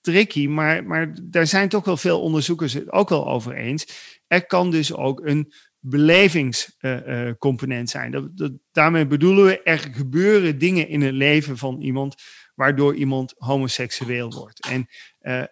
tricky, 0.00 0.46
maar, 0.46 0.84
maar 0.84 1.14
daar 1.22 1.46
zijn 1.46 1.68
toch 1.68 1.84
wel 1.84 1.96
veel 1.96 2.20
onderzoekers 2.20 2.72
het 2.72 2.92
ook 2.92 3.08
wel 3.08 3.28
over 3.28 3.54
eens. 3.54 3.86
Er 4.26 4.46
kan 4.46 4.70
dus 4.70 4.94
ook 4.94 5.20
een 5.24 5.52
belevingscomponent 5.88 7.90
zijn. 7.90 8.10
Dat, 8.10 8.36
dat, 8.36 8.52
daarmee 8.72 9.06
bedoelen 9.06 9.44
we, 9.44 9.62
er 9.62 9.78
gebeuren 9.78 10.58
dingen 10.58 10.88
in 10.88 11.02
het 11.02 11.14
leven 11.14 11.58
van 11.58 11.80
iemand 11.80 12.14
waardoor 12.56 12.94
iemand 12.94 13.34
homoseksueel 13.36 14.30
wordt. 14.30 14.68
En 14.68 14.86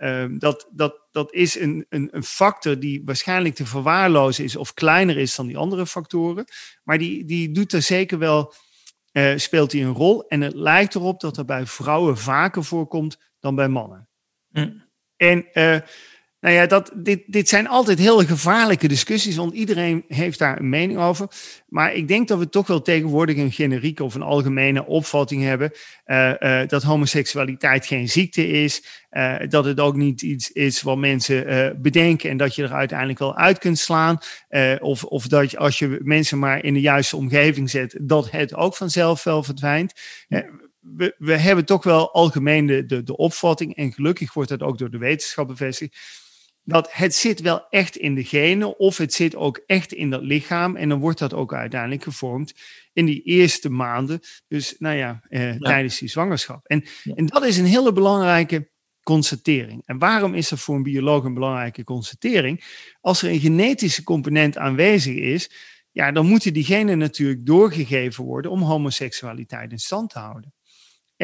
uh, 0.00 0.24
dat, 0.38 0.68
dat, 0.72 1.06
dat 1.10 1.32
is 1.32 1.58
een, 1.58 1.86
een, 1.88 2.08
een, 2.12 2.22
factor 2.22 2.78
die 2.78 3.02
waarschijnlijk 3.04 3.54
te 3.54 3.66
verwaarlozen 3.66 4.44
is 4.44 4.56
of 4.56 4.74
kleiner 4.74 5.18
is 5.18 5.34
dan 5.34 5.46
die 5.46 5.56
andere 5.56 5.86
factoren, 5.86 6.44
maar 6.82 6.98
die, 6.98 7.24
die 7.24 7.50
doet 7.50 7.72
er 7.72 7.82
zeker 7.82 8.18
wel, 8.18 8.54
uh, 9.12 9.36
speelt 9.36 9.70
die 9.70 9.84
een 9.84 9.92
rol. 9.92 10.28
En 10.28 10.40
het 10.40 10.54
lijkt 10.54 10.94
erop 10.94 11.20
dat 11.20 11.36
er 11.36 11.44
bij 11.44 11.66
vrouwen 11.66 12.18
vaker 12.18 12.64
voorkomt 12.64 13.18
dan 13.40 13.54
bij 13.54 13.68
mannen. 13.68 14.08
Mm. 14.48 14.82
En 15.16 15.46
nou 16.44 16.56
ja, 16.56 16.66
dat, 16.66 16.90
dit, 16.94 17.22
dit 17.26 17.48
zijn 17.48 17.68
altijd 17.68 17.98
heel 17.98 18.24
gevaarlijke 18.24 18.88
discussies, 18.88 19.36
want 19.36 19.54
iedereen 19.54 20.04
heeft 20.08 20.38
daar 20.38 20.58
een 20.58 20.68
mening 20.68 20.98
over. 20.98 21.28
Maar 21.68 21.94
ik 21.94 22.08
denk 22.08 22.28
dat 22.28 22.38
we 22.38 22.48
toch 22.48 22.66
wel 22.66 22.82
tegenwoordig 22.82 23.36
een 23.36 23.52
generieke 23.52 24.04
of 24.04 24.14
een 24.14 24.22
algemene 24.22 24.86
opvatting 24.86 25.42
hebben 25.42 25.72
uh, 26.06 26.32
uh, 26.40 26.60
dat 26.66 26.82
homoseksualiteit 26.82 27.86
geen 27.86 28.08
ziekte 28.08 28.48
is, 28.48 28.84
uh, 29.10 29.36
dat 29.48 29.64
het 29.64 29.80
ook 29.80 29.96
niet 29.96 30.22
iets 30.22 30.52
is 30.52 30.82
wat 30.82 30.96
mensen 30.96 31.78
bedenken 31.82 32.30
en 32.30 32.36
dat 32.36 32.54
je 32.54 32.62
er 32.62 32.72
uiteindelijk 32.72 33.18
wel 33.18 33.36
uit 33.36 33.58
kunt 33.58 33.78
slaan. 33.78 34.18
of, 34.80 35.04
of 35.04 35.26
dat 35.26 35.56
als 35.56 35.78
je 35.78 35.98
mensen 36.02 36.38
maar 36.38 36.64
in 36.64 36.74
de 36.74 36.80
juiste 36.80 37.16
omgeving 37.16 37.70
zet, 37.70 37.98
dat 38.02 38.30
het 38.30 38.54
ook 38.54 38.76
vanzelf 38.76 39.24
wel 39.24 39.42
verdwijnt. 39.42 39.92
We, 40.80 41.14
we, 41.18 41.36
hebben 41.36 41.64
toch 41.64 41.84
wel 41.84 42.12
algemeen 42.12 42.66
de, 42.66 42.86
de, 42.86 43.02
de 43.02 43.16
opvatting, 43.16 43.76
en 43.76 43.92
gelukkig 43.92 44.34
wordt 44.34 44.50
dat 44.50 44.62
ook 44.62 44.78
door 44.78 44.90
de 44.90 44.98
wetenschap 44.98 45.46
bevestigd, 45.48 46.22
dat 46.64 46.92
het 46.92 47.14
zit 47.14 47.40
wel 47.40 47.66
echt 47.68 47.96
in 47.96 48.14
de 48.14 48.24
genen 48.24 48.78
of 48.78 48.96
het 48.96 49.12
zit 49.12 49.36
ook 49.36 49.62
echt 49.66 49.92
in 49.92 50.10
dat 50.10 50.22
lichaam. 50.22 50.76
En 50.76 50.88
dan 50.88 51.00
wordt 51.00 51.18
dat 51.18 51.34
ook 51.34 51.54
uiteindelijk 51.54 52.02
gevormd 52.02 52.54
in 52.92 53.04
die 53.04 53.22
eerste 53.22 53.70
maanden. 53.70 54.20
Dus 54.48 54.74
nou 54.78 54.96
ja, 54.96 55.20
eh, 55.28 55.56
tijdens 55.56 55.98
die 55.98 56.08
zwangerschap. 56.08 56.66
En, 56.66 56.84
en 57.14 57.26
dat 57.26 57.44
is 57.44 57.58
een 57.58 57.64
hele 57.64 57.92
belangrijke 57.92 58.72
constatering. 59.02 59.82
En 59.84 59.98
waarom 59.98 60.34
is 60.34 60.48
dat 60.48 60.60
voor 60.60 60.74
een 60.74 60.82
bioloog 60.82 61.24
een 61.24 61.34
belangrijke 61.34 61.84
constatering? 61.84 62.64
Als 63.00 63.22
er 63.22 63.30
een 63.30 63.40
genetische 63.40 64.02
component 64.02 64.58
aanwezig 64.58 65.14
is, 65.14 65.50
ja, 65.90 66.12
dan 66.12 66.26
moeten 66.26 66.52
die 66.52 66.64
genen 66.64 66.98
natuurlijk 66.98 67.46
doorgegeven 67.46 68.24
worden 68.24 68.50
om 68.50 68.62
homoseksualiteit 68.62 69.70
in 69.70 69.78
stand 69.78 70.10
te 70.10 70.18
houden. 70.18 70.53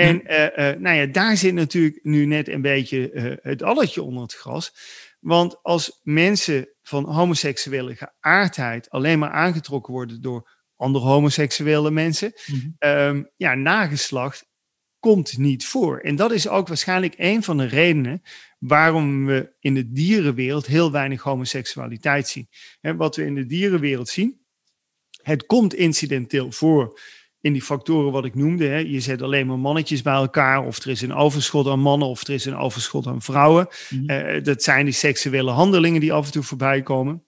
En 0.01 0.23
uh, 0.23 0.81
nou 0.81 0.97
ja, 0.97 1.07
daar 1.07 1.37
zit 1.37 1.55
natuurlijk 1.55 1.99
nu 2.03 2.27
net 2.27 2.49
een 2.49 2.63
beetje 2.63 3.13
uh, 3.13 3.33
het 3.43 3.63
alletje 3.63 4.03
onder 4.03 4.23
het 4.23 4.35
gras. 4.35 4.75
Want 5.21 5.63
als 5.63 6.01
mensen 6.03 6.69
van 6.83 7.05
homoseksuele 7.05 7.95
geaardheid 7.95 8.91
alleen 8.91 9.19
maar 9.19 9.31
aangetrokken 9.31 9.93
worden 9.93 10.23
door 10.23 10.51
andere 10.77 11.05
homoseksuele 11.05 11.91
mensen, 11.91 12.33
mm 12.47 12.77
-hmm. 12.79 13.31
ja, 13.37 13.55
nageslacht 13.55 14.49
komt 14.99 15.39
niet 15.39 15.67
voor. 15.67 15.99
En 15.99 16.17
dat 16.17 16.33
is 16.33 16.49
ook 16.49 16.69
waarschijnlijk 16.69 17.15
een 17.17 17.43
van 17.43 17.57
de 17.57 17.67
redenen 17.67 18.23
waarom 18.59 19.27
we 19.27 19.53
in 19.61 19.75
de 19.75 19.93
dierenwereld 19.93 20.67
heel 20.67 20.93
weinig 20.93 21.23
homoseksualiteit 21.23 22.29
zien. 22.29 22.49
En 22.81 22.97
wat 22.97 23.17
we 23.17 23.25
in 23.25 23.35
de 23.35 23.47
dierenwereld 23.47 24.09
zien, 24.09 24.41
het 25.23 25.47
komt 25.47 25.75
incidenteel 25.75 26.53
voor 26.53 27.01
in 27.41 27.53
die 27.53 27.63
factoren 27.63 28.13
wat 28.13 28.25
ik 28.25 28.35
noemde. 28.35 28.67
Hè. 28.67 28.77
Je 28.77 29.01
zet 29.01 29.23
alleen 29.23 29.47
maar 29.47 29.59
mannetjes 29.59 30.03
bij 30.03 30.15
elkaar, 30.15 30.67
of 30.67 30.79
er 30.79 30.91
is 30.91 31.03
een 31.03 31.15
overschot 31.15 31.67
aan 31.67 31.81
mannen, 31.81 32.09
of 32.09 32.23
er 32.23 32.35
is 32.35 32.45
een 32.45 32.57
overschot 32.57 33.07
aan 33.07 33.23
vrouwen. 33.23 33.69
Mhm. 33.91 34.11
Eh, 34.11 34.43
dat 34.43 34.63
zijn 34.63 34.85
die 34.85 34.95
seksuele 34.95 35.51
handelingen 35.51 36.01
die 36.01 36.13
af 36.13 36.27
en 36.27 36.33
toe 36.33 36.43
voorbij 36.43 36.83
komen. 36.83 37.25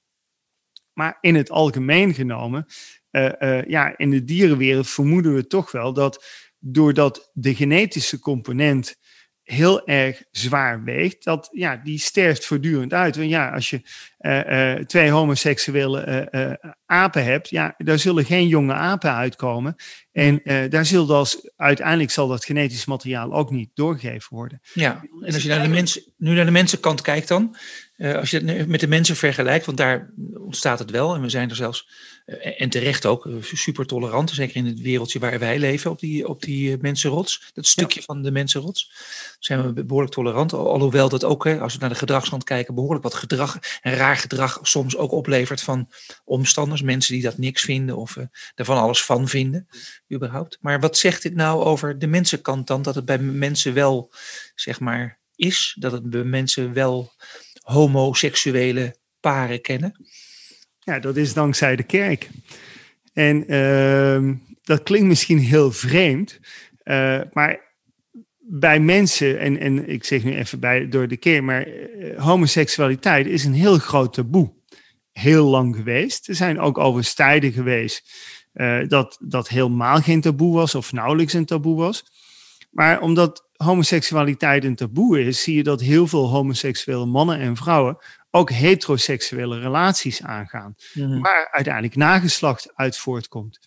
Maar 0.93 1.19
in 1.21 1.35
het 1.35 1.51
algemeen 1.51 2.15
genomen, 2.15 2.67
uh, 3.11 3.33
uh, 3.39 3.65
ja, 3.65 3.99
in 3.99 4.11
de 4.11 4.25
dierenwereld 4.25 4.89
vermoeden 4.89 5.35
we 5.35 5.47
toch 5.47 5.73
wel 5.73 5.93
dat 5.93 6.25
doordat 6.59 7.31
de 7.33 7.55
genetische 7.55 8.19
component 8.19 8.97
heel 9.45 9.87
erg 9.87 10.23
zwaar 10.31 10.85
weegt, 10.85 11.25
dat 11.25 11.49
ja, 11.53 11.77
die 11.77 11.99
sterft 11.99 12.47
voortdurend 12.47 12.93
uit. 12.93 13.17
Want 13.17 13.31
ja, 13.31 13.51
als 13.51 13.71
je 13.71 13.83
uh, 14.21 14.77
uh, 14.79 14.85
twee 14.85 15.11
homoseksuele 15.11 16.29
uh, 16.33 16.71
apen 16.87 17.25
hebt, 17.25 17.49
ja, 17.49 17.75
daar 17.79 17.99
zullen 17.99 18.25
geen 18.25 18.49
jonge 18.49 18.73
apen 18.73 19.15
uitkomen. 19.15 19.77
En 20.13 20.41
daar 20.69 20.87
zal 20.87 21.07
dat, 21.07 21.53
uiteindelijk 21.57 22.11
zal 22.11 22.29
dat 22.29 22.45
genetisch 22.45 22.85
materiaal 22.85 23.33
ook 23.33 23.51
niet 23.51 23.71
doorgegeven 23.75 24.37
worden. 24.37 24.61
Ja, 24.75 25.05
en 25.21 25.35
als 25.35 25.43
je 25.43 25.49
naar 25.49 25.63
de 25.63 25.69
mensen, 25.69 26.03
nu 26.17 26.35
naar 26.35 26.45
de 26.45 26.51
mensenkant 26.51 27.01
kijkt 27.01 27.29
dan, 27.29 27.57
als 28.03 28.31
je 28.31 28.45
het 28.45 28.69
met 28.69 28.81
de 28.81 28.89
mensen 28.89 29.17
vergelijkt, 29.17 29.67
want 29.67 29.79
daar 29.79 30.11
ontstaat 30.35 30.79
het 30.79 30.91
wel, 30.91 31.15
en 31.15 31.21
we 31.21 31.29
zijn 31.29 31.51
er 31.51 31.57
zelfs 31.57 31.89
eh, 32.25 32.61
en 32.61 32.69
terecht 32.69 33.07
ook, 33.07 33.27
eh, 33.27 33.35
super 33.41 33.87
tolerant, 33.87 34.31
zeker 34.31 34.57
in 34.57 34.67
het 34.67 34.81
wereldje 34.81 35.19
waar 35.19 35.39
wij 35.39 35.59
leven, 35.59 35.91
op 35.91 35.99
die, 35.99 36.29
op 36.29 36.43
die 36.43 36.73
eh, 36.73 36.81
mensenrots. 36.81 37.51
Dat 37.55 37.67
stukje 37.67 38.03
van 38.03 38.23
de 38.23 38.31
mensenrots 38.31 38.93
zijn 39.39 39.75
we 39.75 39.85
behoorlijk 39.85 40.15
tolerant. 40.15 40.53
Alhoewel 40.53 41.09
dat 41.09 41.25
ook, 41.25 41.45
hè, 41.45 41.61
als 41.61 41.73
we 41.73 41.81
naar 41.81 41.89
de 41.89 41.95
gedragskant 41.95 42.45
kijken, 42.45 42.75
behoorlijk 42.75 43.03
wat 43.03 43.15
gedrag 43.15 43.59
en 43.81 43.95
raar 43.95 44.17
gedrag 44.17 44.59
soms 44.63 44.97
ook 44.97 45.13
oplevert 45.13 45.63
van 45.63 45.89
omstanders. 46.25 46.83
Mensen 46.83 47.15
die 47.15 47.23
dat 47.23 47.39
niks 47.39 47.63
vinden 47.63 47.97
of 47.97 48.17
er 48.55 48.65
van 48.65 48.79
alles 48.79 49.05
van 49.05 49.29
vinden, 49.29 49.69
überhaupt. 50.13 50.59
Maar 50.61 50.81
wat 50.81 50.99
zegt 50.99 51.23
dit 51.23 51.35
nou 51.35 51.65
over 51.65 51.99
de 51.99 52.07
mensenkant 52.07 52.67
dan? 52.67 52.83
Dat 52.83 52.95
het 52.95 53.05
bij 53.05 53.19
mensen 53.19 53.75
wel, 53.75 54.13
zeg 54.55 54.81
maar, 54.81 55.21
is. 55.37 55.77
Dat 55.79 55.93
het 55.93 56.11
bij 56.11 56.25
mensen 56.25 56.73
wel 56.73 57.13
homoseksuele 57.63 58.97
paren 59.21 59.61
kennen. 59.61 60.07
Ja, 60.79 60.99
dat 60.99 61.17
is 61.17 61.35
dankzij 61.35 61.77
de 61.77 61.83
kerk. 61.83 62.29
En 63.13 63.53
uh, 63.53 64.35
dat 64.63 64.83
klinkt 64.83 65.07
misschien 65.07 65.39
heel 65.39 65.73
vreemd, 65.73 66.41
uh, 66.85 67.21
maar 67.33 67.73
bij 68.39 68.81
mensen, 68.81 69.39
en, 69.39 69.59
en 69.59 69.89
ik 69.89 70.05
zeg 70.05 70.25
nu 70.25 70.37
even 70.37 70.61
bij, 70.61 70.89
door 70.89 71.09
de 71.09 71.17
kerk, 71.17 71.43
maar 71.43 71.69
uh, 71.69 72.19
homoseksualiteit 72.23 73.27
is 73.27 73.45
een 73.45 73.55
heel 73.55 73.79
groot 73.79 74.15
taboe. 74.15 74.53
Heel 75.13 75.45
lang 75.45 75.77
geweest. 75.77 76.29
Er 76.29 76.35
zijn 76.35 76.61
ook 76.61 76.79
overigens 76.79 77.15
tijden 77.15 77.53
geweest 77.53 78.13
uh, 78.55 78.89
dat 78.89 79.19
dat 79.21 79.49
helemaal 79.49 80.01
geen 80.01 80.21
taboe 80.21 80.55
was 80.55 80.75
of 80.75 80.93
nauwelijks 80.93 81.33
een 81.33 81.45
taboe 81.45 81.77
was. 81.77 82.05
Maar 82.73 83.01
omdat 83.01 83.49
homoseksualiteit 83.57 84.65
een 84.65 84.75
taboe 84.75 85.25
is, 85.25 85.43
zie 85.43 85.57
je 85.57 85.63
dat 85.63 85.81
heel 85.81 86.07
veel 86.07 86.29
homoseksuele 86.29 87.07
mannen 87.07 87.39
en 87.39 87.57
vrouwen 87.57 87.99
ook 88.31 88.51
heteroseksuele 88.51 89.59
relaties 89.59 90.23
aangaan, 90.23 90.75
mm 90.95 91.21
waar 91.23 91.49
uiteindelijk 91.51 91.97
nageslacht 91.97 92.73
uit 92.75 92.99
voortkomt. 92.99 93.59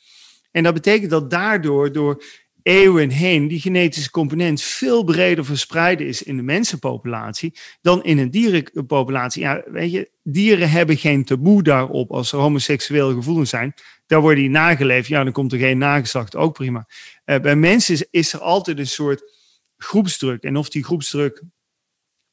En 0.52 0.64
dat 0.64 0.74
betekent 0.74 1.12
dat 1.12 1.30
daardoor 1.30 1.92
door 1.92 2.24
eeuwen 2.66 3.10
heen 3.10 3.48
die 3.48 3.60
genetische 3.60 4.10
component 4.10 4.62
veel 4.62 5.04
breder 5.04 5.46
verspreid 5.46 6.02
is 6.02 6.24
in 6.24 6.38
de 6.38 6.44
mensenpopulatie 6.44 7.54
dan 7.82 8.04
in 8.04 8.18
een 8.18 8.32
dierenpopulatie. 8.32 9.42
Ja, 9.42 9.64
weet 9.66 9.92
je, 9.92 10.10
dieren 10.24 10.70
hebben 10.70 10.98
geen 10.98 11.26
taboe 11.26 11.64
daarop 11.64 12.12
als 12.12 12.32
er 12.32 12.40
homoseksuele 12.40 13.14
gevoelens 13.14 13.50
zijn. 13.50 13.74
Daar 14.06 14.22
worden 14.22 14.40
die 14.40 14.50
nageleefd, 14.50 15.08
ja, 15.08 15.24
dan 15.24 15.34
komt 15.34 15.52
er 15.54 15.60
geen 15.60 15.78
nageslacht, 15.78 16.36
ook 16.36 16.54
prima. 16.54 16.88
Uh, 17.26 17.40
bij 17.40 17.56
mensen 17.56 18.08
is 18.12 18.34
er 18.34 18.40
altijd 18.40 18.80
een 18.80 18.88
soort 18.88 19.34
groepsdruk. 19.78 20.44
En 20.44 20.58
of 20.58 20.70
die 20.70 20.84
groepsdruk 20.84 21.44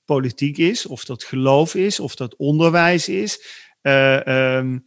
politiek 0.04 0.58
is, 0.58 0.86
of 0.86 1.04
dat 1.04 1.24
geloof 1.24 1.74
is, 1.74 2.00
of 2.00 2.14
dat 2.14 2.36
onderwijs 2.36 3.08
is, 3.08 3.62
uh, 3.82 4.56
um, 4.56 4.84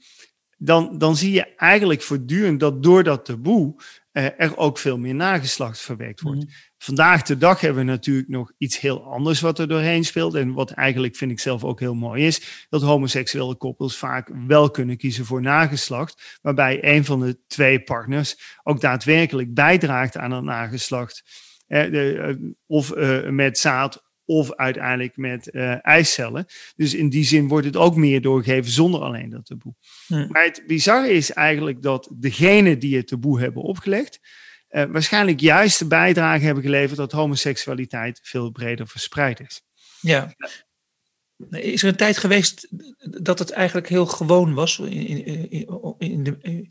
dan, 0.57 0.97
dan 0.97 1.15
zie 1.15 1.31
je 1.31 1.55
eigenlijk 1.55 2.01
voortdurend 2.01 2.59
dat 2.59 2.83
door 2.83 3.03
dat 3.03 3.25
taboe 3.25 3.75
er 4.15 4.57
ook 4.57 4.77
veel 4.77 4.97
meer 4.97 5.15
nageslacht 5.15 5.81
verwerkt 5.81 6.21
wordt. 6.21 6.43
Mm. 6.43 6.49
Vandaag 6.77 7.21
de 7.21 7.37
dag 7.37 7.61
hebben 7.61 7.85
we 7.85 7.91
natuurlijk 7.91 8.27
nog 8.27 8.51
iets 8.57 8.79
heel 8.79 9.03
anders 9.03 9.41
wat 9.41 9.59
er 9.59 9.67
doorheen 9.67 10.05
speelt. 10.05 10.33
En 10.33 10.53
wat 10.53 10.71
eigenlijk 10.71 11.15
vind 11.15 11.31
ik 11.31 11.39
zelf 11.39 11.63
ook 11.63 11.79
heel 11.79 11.93
mooi 11.93 12.25
is, 12.25 12.65
dat 12.69 12.81
homoseksuele 12.81 13.55
koppels 13.55 13.97
vaak 13.97 14.31
wel 14.47 14.71
kunnen 14.71 14.97
kiezen 14.97 15.25
voor 15.25 15.41
nageslacht, 15.41 16.39
waarbij 16.41 16.77
een 16.81 17.05
van 17.05 17.19
de 17.19 17.39
twee 17.47 17.83
partners 17.83 18.59
ook 18.63 18.81
daadwerkelijk 18.81 19.53
bijdraagt 19.53 20.17
aan 20.17 20.31
het 20.31 20.43
nageslacht. 20.43 21.23
Uh, 21.67 21.91
de, 21.91 22.55
of 22.65 22.95
uh, 22.95 23.29
met 23.29 23.57
zaad 23.57 24.04
of 24.25 24.55
uiteindelijk 24.55 25.17
met 25.17 25.49
uh, 25.51 25.85
eicellen. 25.85 26.45
Dus 26.75 26.93
in 26.93 27.09
die 27.09 27.23
zin 27.23 27.47
wordt 27.47 27.65
het 27.65 27.75
ook 27.75 27.95
meer 27.95 28.21
doorgegeven 28.21 28.71
zonder 28.71 29.01
alleen 29.01 29.29
dat 29.29 29.45
taboe. 29.45 29.73
Maar 30.07 30.43
het 30.43 30.63
bizarre 30.67 31.09
is 31.09 31.31
eigenlijk 31.31 31.81
dat 31.81 32.09
degenen 32.13 32.79
die 32.79 32.95
het 32.95 33.07
taboe 33.07 33.39
hebben 33.39 33.61
opgelegd, 33.61 34.19
uh, 34.69 34.83
waarschijnlijk 34.83 35.39
juist 35.39 35.79
de 35.79 35.87
bijdrage 35.87 36.45
hebben 36.45 36.63
geleverd 36.63 36.97
dat 36.97 37.11
homoseksualiteit 37.11 38.19
veel 38.23 38.51
breder 38.51 38.87
verspreid 38.87 39.39
is. 39.39 39.61
Ja. 40.01 40.35
Is 41.49 41.83
er 41.83 41.89
een 41.89 41.95
tijd 41.95 42.17
geweest 42.17 42.67
dat 43.21 43.39
het 43.39 43.51
eigenlijk 43.51 43.89
heel 43.89 44.05
gewoon 44.05 44.53
was? 44.53 44.79
In, 44.79 45.25
in, 45.25 45.67
in 45.97 46.23
de, 46.23 46.37
ik, 46.41 46.69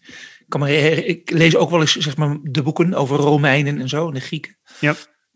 kan 0.48 0.60
me, 0.60 1.04
ik 1.04 1.30
lees 1.30 1.56
ook 1.56 1.70
wel 1.70 1.80
eens 1.80 1.96
zeg 1.96 2.16
maar, 2.16 2.38
de 2.42 2.62
boeken 2.62 2.94
over 2.94 3.16
Romeinen 3.16 3.80
en 3.80 3.88
zo, 3.88 4.08
en 4.08 4.14
de 4.14 4.20
Grieken. 4.20 4.56
Ja. 4.80 4.94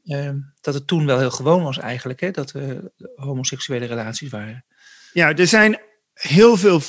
Ehm, 0.09 0.37
dat 0.61 0.75
het 0.75 0.87
toen 0.87 1.07
wel 1.07 1.19
heel 1.19 1.31
gewoon 1.31 1.63
was 1.63 1.79
eigenlijk, 1.79 2.21
hè, 2.21 2.31
dat 2.31 2.51
er 2.51 2.93
homoseksuele 3.15 3.87
relaties 3.87 4.31
waren. 4.31 4.65
Ja, 5.13 5.35
er 5.35 5.47
zijn 5.47 5.81
heel 6.13 6.57
veel 6.57 6.81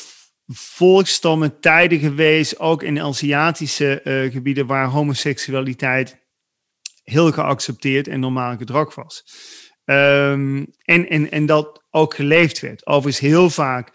volkstammen, 0.54 1.60
tijden 1.60 2.00
geweest, 2.00 2.60
ook 2.60 2.84
in 2.84 3.02
Aziatische 3.02 4.02
uh, 4.04 4.32
gebieden, 4.32 4.66
waar 4.66 4.88
homoseksualiteit 4.88 6.18
heel 7.04 7.32
geaccepteerd 7.32 8.08
en 8.08 8.20
normaal 8.20 8.58
gedrag 8.58 8.96
was. 8.96 9.24
Um, 9.86 10.68
en, 10.82 11.10
en, 11.10 11.32
en 11.32 11.46
dat 11.46 11.84
ook 11.90 12.14
geleefd 12.16 12.60
werd. 12.60 12.86
Overigens 12.86 13.20
heel 13.20 13.50
vaak 13.50 13.92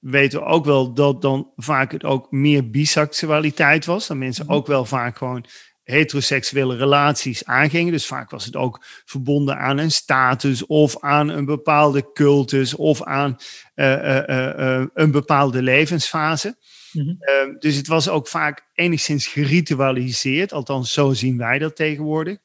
weten 0.00 0.38
we 0.38 0.44
ook 0.44 0.64
wel 0.64 0.94
dat 0.94 1.22
dan 1.22 1.52
vaak 1.56 1.92
het 1.92 2.04
ook 2.04 2.30
meer 2.30 2.70
biseksualiteit 2.70 3.84
was. 3.84 4.06
Dat 4.06 4.16
mensen 4.16 4.44
mhm. 4.44 4.54
ook 4.54 4.66
wel 4.66 4.84
vaak 4.84 5.18
gewoon 5.18 5.46
heteroseksuele 5.86 6.76
relaties 6.76 7.44
aangingen. 7.44 7.92
Dus 7.92 8.06
vaak 8.06 8.30
was 8.30 8.44
het 8.44 8.56
ook 8.56 8.84
verbonden 9.04 9.58
aan 9.58 9.78
een 9.78 9.90
status 9.90 10.66
of 10.66 11.00
aan 11.00 11.28
een 11.28 11.44
bepaalde 11.44 12.12
cultus 12.12 12.74
of 12.74 13.02
aan 13.02 13.36
uh, 13.74 13.92
uh, 13.92 14.22
uh, 14.28 14.86
een 14.94 15.10
bepaalde 15.10 15.62
levensfase. 15.62 16.56
Mm 16.92 17.02
-hmm. 17.02 17.58
dus 17.58 17.76
het 17.76 17.86
was 17.86 18.08
ook 18.08 18.28
vaak 18.28 18.66
enigszins 18.74 19.26
geritualiseerd, 19.26 20.52
althans 20.52 20.92
zo 20.92 21.12
zien 21.12 21.38
wij 21.38 21.58
dat 21.58 21.76
tegenwoordig. 21.76 22.38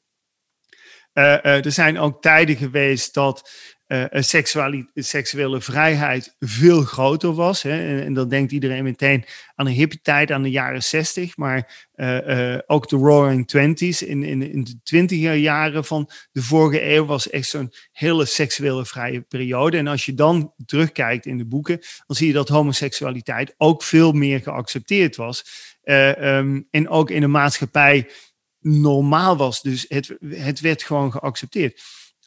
er 1.14 1.72
zijn 1.72 2.00
ook 2.00 2.22
tijden 2.22 2.56
geweest 2.56 3.14
dat 3.14 3.50
seksuele 4.94 5.62
vrijheid 5.62 6.36
veel 6.40 6.82
groter 6.82 7.34
was. 7.34 7.62
Hè? 7.62 8.02
En, 8.02 8.14
dan 8.14 8.30
denkt 8.30 8.52
iedereen 8.52 8.84
meteen 8.84 9.26
aan 9.56 9.66
de 9.66 9.72
hippie-tijd, 9.72 10.32
aan 10.32 10.44
de 10.44 10.50
jaren 10.50 10.84
60. 10.84 11.38
Maar 11.38 11.90
ook 12.66 12.90
de 12.90 12.96
Roaring 12.96 13.48
Twenties 13.48 14.02
in, 14.02 14.24
in, 14.24 14.52
in 14.52 14.64
de 14.64 14.80
twintiger 14.84 15.34
jaren 15.34 15.86
van 15.86 16.10
de 16.32 16.42
vorige 16.42 16.94
eeuw 16.94 17.06
was 17.06 17.30
echt 17.30 17.48
zo'n 17.48 17.74
hele 17.92 18.26
seksuele 18.26 18.86
vrije 18.86 19.22
periode. 19.22 19.78
En 19.78 19.88
als 19.88 20.06
je 20.06 20.14
dan 20.14 20.54
terugkijkt 20.66 21.26
in 21.26 21.38
de 21.38 21.46
boeken, 21.46 21.80
dan 22.08 22.16
zie 22.16 22.28
je 22.28 22.34
dat 22.34 22.48
homoseksualiteit 22.48 23.54
ook 23.58 23.84
veel 23.84 24.12
meer 24.12 24.42
geaccepteerd 24.42 25.16
was. 25.16 25.44
Um, 25.84 26.68
en 26.72 26.90
ook 26.90 27.10
in 27.10 27.22
de 27.22 27.28
maatschappij 27.28 28.10
normaal 28.60 29.38
was. 29.38 29.62
Dus 29.62 29.86
het, 29.88 30.16
het 30.30 30.60
werd 30.60 30.84
gewoon 30.84 31.12
geaccepteerd. 31.12 31.82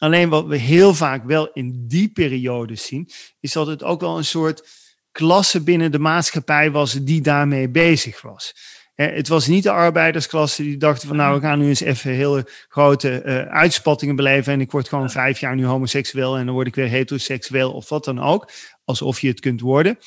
Alleen 0.05 0.29
wat 0.29 0.47
we 0.47 0.57
heel 0.57 0.95
vaak 0.95 1.25
wel 1.25 1.51
in 1.53 1.85
die 1.89 2.09
periode 2.09 2.75
zien, 2.75 3.09
is 3.41 3.53
dat 3.53 3.67
het 3.67 3.83
ook 3.83 4.01
wel 4.01 4.17
een 4.17 4.25
soort 4.25 4.69
klasse 5.13 5.63
binnen 5.63 5.93
de 5.93 5.99
maatschappij 5.99 6.71
was 6.71 6.93
die 6.93 7.21
daarmee 7.21 7.69
bezig 7.69 8.23
was. 8.23 8.55
Het 8.95 9.29
was 9.29 9.47
niet 9.47 9.63
de 9.63 9.71
arbeidersklasse 9.71 10.63
die 10.63 10.77
dachten 10.77 11.09
van 11.09 11.17
nou 11.17 11.35
we 11.35 11.41
gaan 11.41 11.59
nu 11.59 11.69
eens 11.69 11.81
even 11.81 12.11
hele 12.11 12.47
grote 12.69 13.23
uh, 13.25 13.39
uitspattingen 13.39 14.17
beleven 14.17 14.53
en 14.53 14.61
ik 14.61 14.71
word 14.71 14.89
gewoon 14.89 15.11
vijf 15.11 15.41
jaar 15.41 15.55
nu 15.55 15.65
homoseksueel 15.65 16.37
en 16.37 16.45
dan 16.45 16.55
word 16.55 16.67
ik 16.67 16.75
weer 16.75 16.89
heteroseksueel 16.89 17.73
of 17.73 17.89
wat 17.89 18.05
dan 18.05 18.21
ook. 18.21 18.51
Alsof 18.85 19.21
je 19.21 19.29
het 19.29 19.41
kunt 19.41 19.61
worden. 19.61 19.99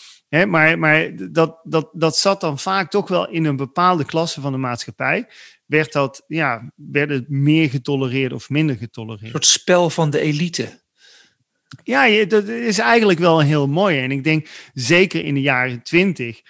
maar 0.48 0.80
maar 0.80 1.10
dat, 1.32 1.60
dat, 1.64 1.90
dat 1.94 2.18
zat 2.18 2.42
dan 2.42 2.60
vaak 2.60 2.90
toch 2.90 3.08
wel 3.08 3.30
in 3.30 3.46
een 3.46 3.56
bepaalde 3.56 4.06
klasse 4.06 4.42
van 4.42 4.52
de 4.52 4.58
maatschappij 4.58 5.28
werd, 5.68 5.92
dat, 5.92 6.24
ja, 6.28 6.74
werd 6.76 7.10
het 7.10 7.30
meer 7.30 7.70
getolereerd 7.70 8.34
of 8.34 8.50
minder 8.50 8.76
getolereerd. 8.76 9.24
Een 9.24 9.30
soort 9.30 9.46
spel 9.46 9.90
van 9.90 10.10
de 10.10 10.20
elite. 10.20 10.86
Ja, 11.84 12.26
dat 12.26 12.48
is 12.48 12.80
eigenlijk 12.80 13.20
wel 13.20 13.40
een 13.40 13.46
heel 13.46 13.68
mooi. 13.68 14.00
En 14.00 14.12
ik 14.12 14.24
denk 14.24 14.48
zeker 14.74 15.26
in 15.26 15.34
de 15.34 15.42
jaren 15.42 15.84
twintig. 15.84 16.42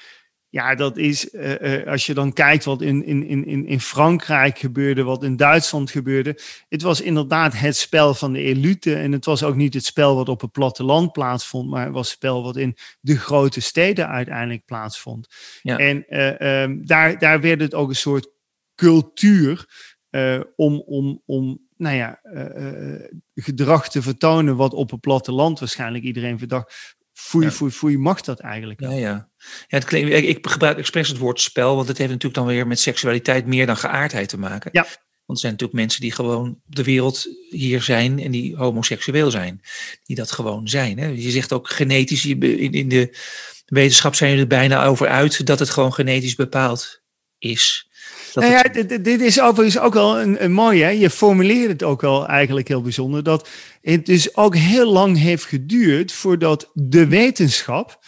Ja, 0.50 0.76
dat 0.76 0.98
is 0.98 1.34
uh, 1.34 1.62
uh, 1.62 1.88
als 1.88 2.06
je 2.06 2.14
dan 2.14 2.34
kijkt 2.34 2.66
wat 2.66 2.82
in, 2.82 3.06
in, 3.06 3.46
in, 3.46 3.68
in 3.68 3.82
Frankrijk 3.82 4.60
gebeurde, 4.60 5.04
wat 5.04 5.24
in 5.24 5.36
Duitsland 5.36 5.92
gebeurde. 5.92 6.40
Het 6.70 6.82
was 6.82 7.02
inderdaad 7.02 7.60
het 7.60 7.78
spel 7.78 8.14
van 8.14 8.34
de 8.34 8.42
elite. 8.42 8.96
En 8.96 9.12
het 9.12 9.26
was 9.26 9.44
ook 9.44 9.56
niet 9.56 9.74
het 9.74 9.86
spel 9.86 10.16
wat 10.16 10.30
op 10.30 10.42
het 10.42 10.52
platteland 10.52 11.12
plaatsvond, 11.12 11.70
maar 11.70 11.86
het 11.86 11.94
was 11.94 12.08
het 12.08 12.16
spel 12.16 12.44
wat 12.44 12.58
in 12.58 12.78
de 13.00 13.18
grote 13.18 13.62
steden 13.62 14.08
uiteindelijk 14.08 14.66
plaatsvond. 14.66 15.28
Ja. 15.62 15.78
En 15.78 16.06
uh, 16.10 16.62
um, 16.62 16.86
daar, 16.86 17.20
daar 17.20 17.42
werd 17.42 17.62
het 17.62 17.74
ook 17.74 17.90
een 17.90 17.96
soort 17.96 18.36
cultuur 18.78 19.66
uh, 20.12 20.42
om, 20.56 20.84
om, 20.86 21.22
om 21.26 21.60
nou 21.78 21.96
ja, 21.96 22.20
uh, 22.24 23.08
gedrag 23.36 23.90
te 23.90 24.02
vertonen 24.02 24.56
wat 24.56 24.74
op 24.74 24.92
het 24.92 25.02
platteland 25.02 25.60
waarschijnlijk 25.60 26.04
iedereen 26.04 26.38
verdacht. 26.38 26.96
Foei, 27.14 27.46
ja. 27.46 27.52
foei, 27.52 27.72
foei, 27.72 27.98
mag 27.98 28.22
dat 28.22 28.40
eigenlijk? 28.40 28.80
Ja, 28.80 28.92
ja. 28.92 28.98
ja 28.98 29.30
het 29.68 29.86
klinkt, 29.86 30.12
ik, 30.12 30.24
ik 30.24 30.48
gebruik 30.48 30.78
expres 30.78 31.08
het 31.08 31.18
woord 31.18 31.40
spel, 31.40 31.76
want 31.76 31.88
het 31.88 31.98
heeft 31.98 32.10
natuurlijk 32.10 32.36
dan 32.36 32.48
weer 32.48 32.68
met 32.68 32.80
seksualiteit 32.80 33.46
meer 33.46 33.66
dan 33.66 33.78
geaardheid 33.78 34.30
te 34.30 34.40
maken. 34.40 34.70
Ja. 34.74 34.82
Want 35.26 35.40
er 35.40 35.46
zijn 35.46 35.52
natuurlijk 35.52 35.80
mensen 35.80 36.02
die 36.02 36.12
gewoon 36.12 36.62
op 36.66 36.76
de 36.76 36.84
wereld 36.84 37.28
hier 37.50 37.82
zijn 37.82 38.20
en 38.20 38.32
die 38.32 38.56
homoseksueel 38.56 39.32
zijn. 39.32 39.62
Die 40.04 40.16
dat 40.16 40.32
gewoon 40.32 40.68
zijn. 40.68 41.00
Hè? 41.00 41.08
Je 41.08 41.32
zegt 41.32 41.54
ook 41.54 41.70
genetisch, 41.70 42.26
in, 42.26 42.72
in 42.72 42.90
de 42.90 43.18
wetenschap 43.66 44.16
zijn 44.16 44.38
er 44.38 44.48
bijna 44.48 44.86
over 44.86 45.08
uit 45.08 45.46
dat 45.46 45.60
het 45.60 45.70
gewoon 45.70 45.94
genetisch 45.94 46.36
bepaald 46.36 47.02
is 47.38 47.87
nou 48.42 48.52
ja, 48.52 48.62
dit, 48.62 49.04
dit, 49.04 49.22
is 49.22 49.42
overigens 49.42 49.80
ook 49.80 49.94
wel 49.94 50.22
een, 50.22 50.44
een 50.44 50.52
mooie. 50.52 50.84
Hè? 50.84 50.90
Je 50.90 51.10
formuleert 51.10 51.70
het 51.70 51.84
ook 51.84 52.02
wel 52.02 52.28
eigenlijk 52.28 52.68
heel 52.68 52.82
bijzonder. 52.82 53.24
Dat 53.24 53.50
het 53.82 54.06
dus 54.06 54.36
ook 54.36 54.56
heel 54.56 54.92
lang 54.92 55.18
heeft 55.18 55.46
geduurd 55.46 56.12
voordat 56.12 56.72
de 56.74 57.08
wetenschap 57.08 58.00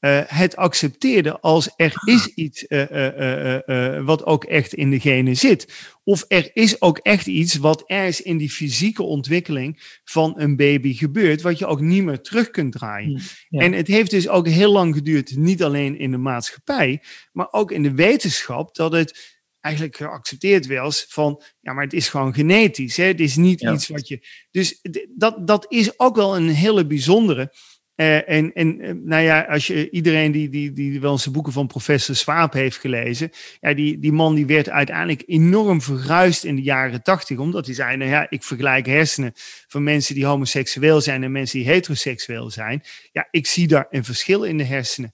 uh, 0.00 0.20
het 0.26 0.56
accepteerde 0.56 1.40
als 1.40 1.70
er 1.76 1.92
is 2.04 2.26
iets 2.26 2.64
uh, 2.68 3.60
uh, 3.66 4.04
wat 4.04 4.26
ook 4.26 4.44
echt 4.44 4.74
in 4.74 4.90
de 4.90 5.00
genen 5.00 5.36
zit. 5.36 5.92
Of 6.04 6.24
er 6.28 6.50
is 6.52 6.80
ook 6.80 6.98
echt 6.98 7.26
iets 7.26 7.54
wat 7.54 7.82
ergens 7.86 8.22
in 8.22 8.36
die 8.36 8.50
fysieke 8.50 9.02
ontwikkeling 9.02 9.98
van 10.04 10.34
een 10.36 10.56
baby 10.56 10.94
gebeurt, 10.94 11.42
wat 11.42 11.58
je 11.58 11.66
ook 11.66 11.80
niet 11.80 12.04
meer 12.04 12.20
terug 12.20 12.50
kunt 12.50 12.72
draaien. 12.72 13.08
Hmm, 13.08 13.20
ja. 13.48 13.60
En 13.60 13.72
het 13.72 13.86
heeft 13.86 14.10
dus 14.10 14.28
ook 14.28 14.48
heel 14.48 14.72
lang 14.72 14.94
geduurd, 14.94 15.36
niet 15.36 15.62
alleen 15.62 15.98
in 15.98 16.10
de 16.10 16.16
maatschappij, 16.16 17.02
maar 17.32 17.48
ook 17.50 17.72
in 17.72 17.82
de 17.82 17.94
wetenschap, 17.94 18.74
dat 18.74 18.92
het 18.92 19.37
eigenlijk 19.60 19.96
geaccepteerd 19.96 20.66
was 20.66 21.06
van, 21.08 21.42
ja, 21.60 21.72
maar 21.72 21.84
het 21.84 21.92
is 21.92 22.08
gewoon 22.08 22.34
genetisch. 22.34 22.96
Hè? 22.96 23.04
Het 23.04 23.20
is 23.20 23.36
niet 23.36 23.62
iets 23.62 23.88
wat 23.88 24.08
je. 24.08 24.26
Dus 24.50 24.80
dat, 25.08 25.46
dat 25.46 25.66
is 25.68 25.98
ook 25.98 26.16
wel 26.16 26.36
een 26.36 26.48
hele 26.48 26.86
bijzondere. 26.86 27.52
Uh, 28.00 28.28
en, 28.28 28.52
en 28.52 28.84
uh, 28.84 28.92
nou 29.04 29.22
ja, 29.22 29.40
als 29.40 29.66
je 29.66 29.90
iedereen 29.90 30.32
die, 30.32 30.48
die, 30.48 30.72
die 30.72 31.00
wel 31.00 31.12
eens 31.12 31.24
de 31.24 31.30
boeken 31.30 31.52
van 31.52 31.66
professor 31.66 32.14
Swaap 32.14 32.52
heeft 32.52 32.76
gelezen, 32.76 33.30
ja, 33.60 33.74
die, 33.74 33.98
die 33.98 34.12
man 34.12 34.34
die 34.34 34.46
werd 34.46 34.68
uiteindelijk 34.68 35.22
enorm 35.26 35.82
verguisd 35.82 36.44
in 36.44 36.56
de 36.56 36.62
jaren 36.62 37.02
tachtig, 37.02 37.38
omdat 37.38 37.66
hij 37.66 37.74
zei, 37.74 37.96
nou 37.96 38.10
ja, 38.10 38.26
ik 38.30 38.42
vergelijk 38.42 38.86
hersenen 38.86 39.32
van 39.66 39.82
mensen 39.82 40.14
die 40.14 40.26
homoseksueel 40.26 41.00
zijn 41.00 41.22
en 41.22 41.32
mensen 41.32 41.58
die 41.58 41.68
heteroseksueel 41.68 42.50
zijn. 42.50 42.82
Ja, 43.12 43.28
ik 43.30 43.46
zie 43.46 43.66
daar 43.66 43.86
een 43.90 44.04
verschil 44.04 44.42
in 44.42 44.58
de 44.58 44.64
hersenen. 44.64 45.12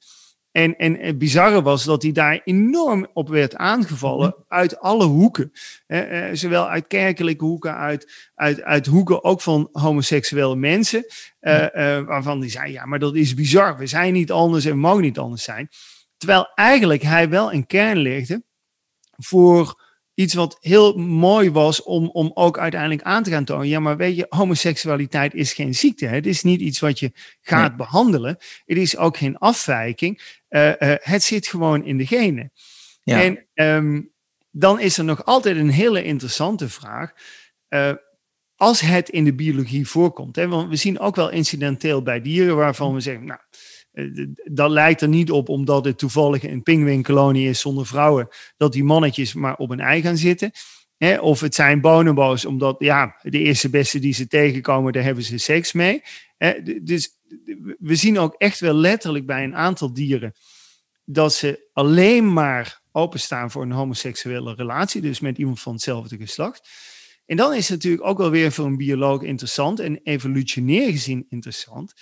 En, 0.54 0.76
en 0.76 0.98
het 0.98 1.18
bizarre 1.18 1.62
was 1.62 1.84
dat 1.84 2.02
hij 2.02 2.12
daar 2.12 2.40
enorm 2.44 3.06
op 3.12 3.28
werd 3.28 3.56
aangevallen 3.56 4.28
mhm. 4.28 4.40
uit 4.48 4.80
alle 4.80 5.04
hoeken. 5.04 5.52
Eh, 5.86 6.28
eh, 6.28 6.34
zowel 6.36 6.68
uit 6.68 6.86
kerkelijke 6.86 7.44
hoeken, 7.44 7.76
uit, 7.76 8.30
uit, 8.34 8.62
uit 8.62 8.86
hoeken 8.86 9.24
ook 9.24 9.40
van 9.40 9.68
homoseksuele 9.72 10.56
mensen. 10.56 11.06
Uh, 11.40 11.66
waarvan 12.00 12.40
hij 12.40 12.50
zei, 12.50 12.72
ja, 12.72 12.84
maar 12.84 12.98
dat 12.98 13.14
is 13.14 13.34
bizar. 13.34 13.76
We 13.76 13.86
zijn 13.86 14.12
niet 14.12 14.30
anders 14.30 14.64
en 14.64 14.78
mogen 14.78 15.02
niet 15.02 15.18
anders 15.18 15.42
zijn. 15.42 15.68
Terwijl 16.16 16.52
eigenlijk 16.54 17.02
hij 17.02 17.28
wel 17.28 17.52
een 17.52 17.66
kern 17.66 17.98
legde 17.98 18.42
voor 19.16 19.82
iets 20.14 20.35
wat 20.35 20.57
heel 20.61 20.96
mooi 20.98 21.50
was 21.50 21.83
om, 21.83 22.09
om 22.09 22.31
ook 22.35 22.59
uiteindelijk 22.59 23.03
aan 23.03 23.22
te 23.22 23.31
gaan 23.31 23.44
tonen. 23.44 23.68
Ja, 23.68 23.81
maar 23.81 23.96
weet 23.96 24.16
je, 24.16 24.27
homoseksualiteit 24.29 25.35
is 25.35 25.53
geen 25.53 25.74
ziekte. 25.74 26.07
Hè? 26.07 26.14
Het 26.14 26.27
is 26.27 26.42
niet 26.42 26.61
iets 26.61 26.81
wat 26.81 26.98
je 26.98 27.12
gaat 27.40 27.77
behandelen. 27.77 28.37
Het 28.64 28.79
is 28.79 28.96
ook 28.96 29.16
geen 29.16 29.38
afwijking. 29.38 30.40
Uh, 30.48 30.68
uh, 30.68 30.72
het 31.00 31.22
zit 31.22 31.46
gewoon 31.46 31.85
in 31.85 31.98
de 31.98 32.07
genen. 32.07 32.53
Ja. 33.03 33.22
En 33.22 33.46
um, 33.55 34.12
dan 34.50 34.81
is 34.81 34.98
er 34.98 35.05
nog 35.05 35.24
altijd 35.24 35.57
een 35.57 35.70
hele 35.70 36.03
interessante 36.03 36.68
vraag. 36.68 37.12
Uh, 37.68 37.92
als 38.57 38.81
het 38.81 39.09
in 39.09 39.24
de 39.24 39.35
biologie 39.35 39.88
voorkomt. 39.88 40.37
Hè? 40.37 40.48
Want 40.48 40.68
we 40.68 40.77
zien 40.77 40.98
ook 40.98 41.16
wel 41.16 41.31
incidenteel 41.31 42.03
bij 42.03 42.20
dieren 42.20 42.57
waarvan 42.57 42.94
we 42.94 43.00
zeggen, 43.00 43.24
nou, 43.24 43.40
eh, 43.40 43.59
dat 44.44 44.70
lijkt 44.70 45.00
er 45.00 45.09
niet 45.09 45.30
op 45.30 45.48
omdat 45.48 45.85
het 45.85 45.98
toevallig 45.98 46.42
een 46.42 46.62
pinguïnkolonie 46.62 47.48
is 47.48 47.61
zonder 47.61 47.87
vrouwen, 47.87 48.28
dat 48.57 48.72
die 48.72 48.85
mannetjes 48.85 49.35
maar 49.35 49.57
op 49.57 49.70
een 49.70 49.80
ei 49.80 50.02
gaan 50.02 50.16
zitten. 50.16 50.50
of 51.20 51.40
het 51.40 51.54
zijn 51.54 51.80
bonobo's, 51.80 52.44
omdat 52.44 52.76
ja, 52.78 53.18
de 53.22 53.38
eerste 53.38 53.70
beste 53.70 53.98
die 53.98 54.12
ze 54.12 54.26
tegenkomen, 54.26 54.92
daar 54.92 55.02
hebben 55.02 55.24
ze 55.24 55.38
seks 55.38 55.72
mee. 55.72 56.02
dus 56.83 57.18
we 57.78 57.94
zien 57.94 58.18
ook 58.18 58.35
echt 58.38 58.61
wel 58.61 58.74
letterlijk 58.74 59.26
bij 59.26 59.44
een 59.44 59.57
aantal 59.57 59.92
dieren 59.92 60.35
dat 61.04 61.35
ze 61.35 61.68
alleen 61.72 62.33
maar 62.33 62.83
openstaan 62.92 63.50
voor 63.50 63.62
een 63.62 63.72
homoseksuele 63.72 64.54
relatie, 64.54 65.00
dus 65.00 65.20
met 65.20 65.38
iemand 65.38 65.61
van 65.61 65.72
hetzelfde 65.72 66.16
geslacht. 66.16 66.68
En 67.26 67.37
dan 67.37 67.54
is 67.54 67.68
het 67.68 67.76
natuurlijk 67.83 68.07
ook 68.07 68.18
wel 68.18 68.30
weer 68.30 68.52
voor 68.52 68.64
een 68.64 68.76
bioloog 68.76 69.22
interessant 69.22 69.80
en 69.80 70.00
evolutionair 70.02 70.90
gezien 70.90 71.26
interessant 71.28 71.94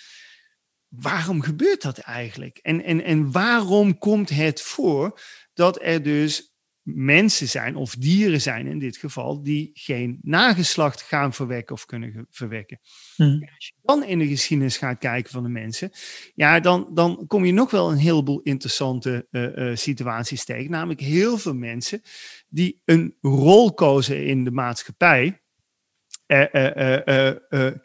waarom 0.94 1.42
gebeurt 1.42 1.82
dat 1.82 1.98
eigenlijk? 1.98 2.58
En, 2.58 2.84
en, 2.84 3.04
en 3.04 3.32
waarom 3.32 3.98
komt 3.98 4.28
het 4.28 4.62
voor 4.62 5.20
dat 5.52 5.82
er 5.82 6.02
dus 6.02 6.52
mensen 6.82 7.48
zijn, 7.48 7.76
of 7.76 7.94
dieren 7.94 8.40
zijn 8.40 8.66
in 8.66 8.78
dit 8.78 8.96
geval, 8.96 9.42
die 9.42 9.70
geen 9.74 10.18
nageslacht 10.22 11.02
gaan 11.02 11.32
verwekken 11.32 11.74
of 11.74 11.84
kunnen 11.84 12.26
verwekken. 12.30 12.80
Hmm. 13.16 13.48
Als 13.54 13.66
je 13.66 13.72
dan 13.82 14.04
in 14.04 14.18
de 14.18 14.26
geschiedenis 14.26 14.76
gaat 14.76 14.98
kijken 14.98 15.32
van 15.32 15.42
de 15.42 15.48
mensen, 15.48 15.90
ja, 16.34 16.60
dan, 16.60 16.90
dan 16.94 17.26
kom 17.26 17.44
je 17.44 17.52
nog 17.52 17.70
wel 17.70 17.90
een 17.90 17.98
heleboel 17.98 18.40
interessante 18.40 19.26
uh, 19.30 19.56
uh, 19.56 19.76
situaties 19.76 20.44
tegen. 20.44 20.70
Namelijk 20.70 21.00
heel 21.00 21.38
veel 21.38 21.54
mensen 21.54 22.02
die 22.48 22.80
een 22.84 23.16
rol 23.20 23.74
kozen 23.74 24.26
in 24.26 24.44
de 24.44 24.50
maatschappij, 24.50 25.41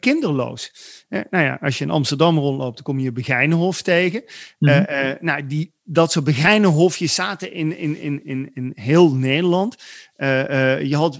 kinderloos. 0.00 0.72
nou 1.08 1.44
ja, 1.44 1.58
als 1.60 1.78
je 1.78 1.84
in 1.84 1.90
Amsterdam 1.90 2.38
rondloopt, 2.38 2.74
dan 2.74 2.84
kom 2.84 2.98
je 2.98 3.12
Begijnenhof 3.12 3.82
tegen. 3.82 4.24
Mm 4.58 4.86
nou, 5.20 5.46
die, 5.46 5.74
dat 5.82 6.12
soort 6.12 6.24
Begijnenhofjes 6.24 7.14
zaten 7.14 7.52
in, 7.52 7.76
in, 7.76 8.00
in, 8.00 8.24
in, 8.24 8.50
in 8.54 8.72
heel 8.74 9.14
Nederland. 9.14 9.76
je 10.82 10.94
had 10.96 11.18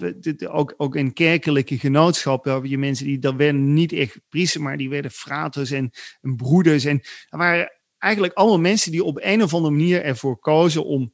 ook, 0.48 0.74
ook 0.76 0.96
in 0.96 1.12
kerkelijke 1.12 1.78
genootschappen, 1.78 2.68
je 2.68 2.78
mensen 2.78 3.06
die, 3.06 3.18
dat 3.18 3.34
werden 3.34 3.72
niet 3.74 3.92
echt 3.92 4.20
priesters, 4.28 4.64
maar 4.64 4.76
die 4.76 4.88
werden 4.88 5.10
fraters 5.10 5.70
en, 5.70 5.90
en 6.20 6.36
broeders. 6.36 6.84
En 6.84 6.96
dat 7.28 7.40
waren 7.40 7.72
eigenlijk 7.98 8.34
allemaal 8.34 8.60
mensen 8.60 8.92
die 8.92 9.04
op 9.04 9.18
een 9.20 9.42
of 9.42 9.54
andere 9.54 9.74
manier 9.74 10.02
ervoor 10.02 10.38
kozen 10.38 10.84
om 10.84 11.12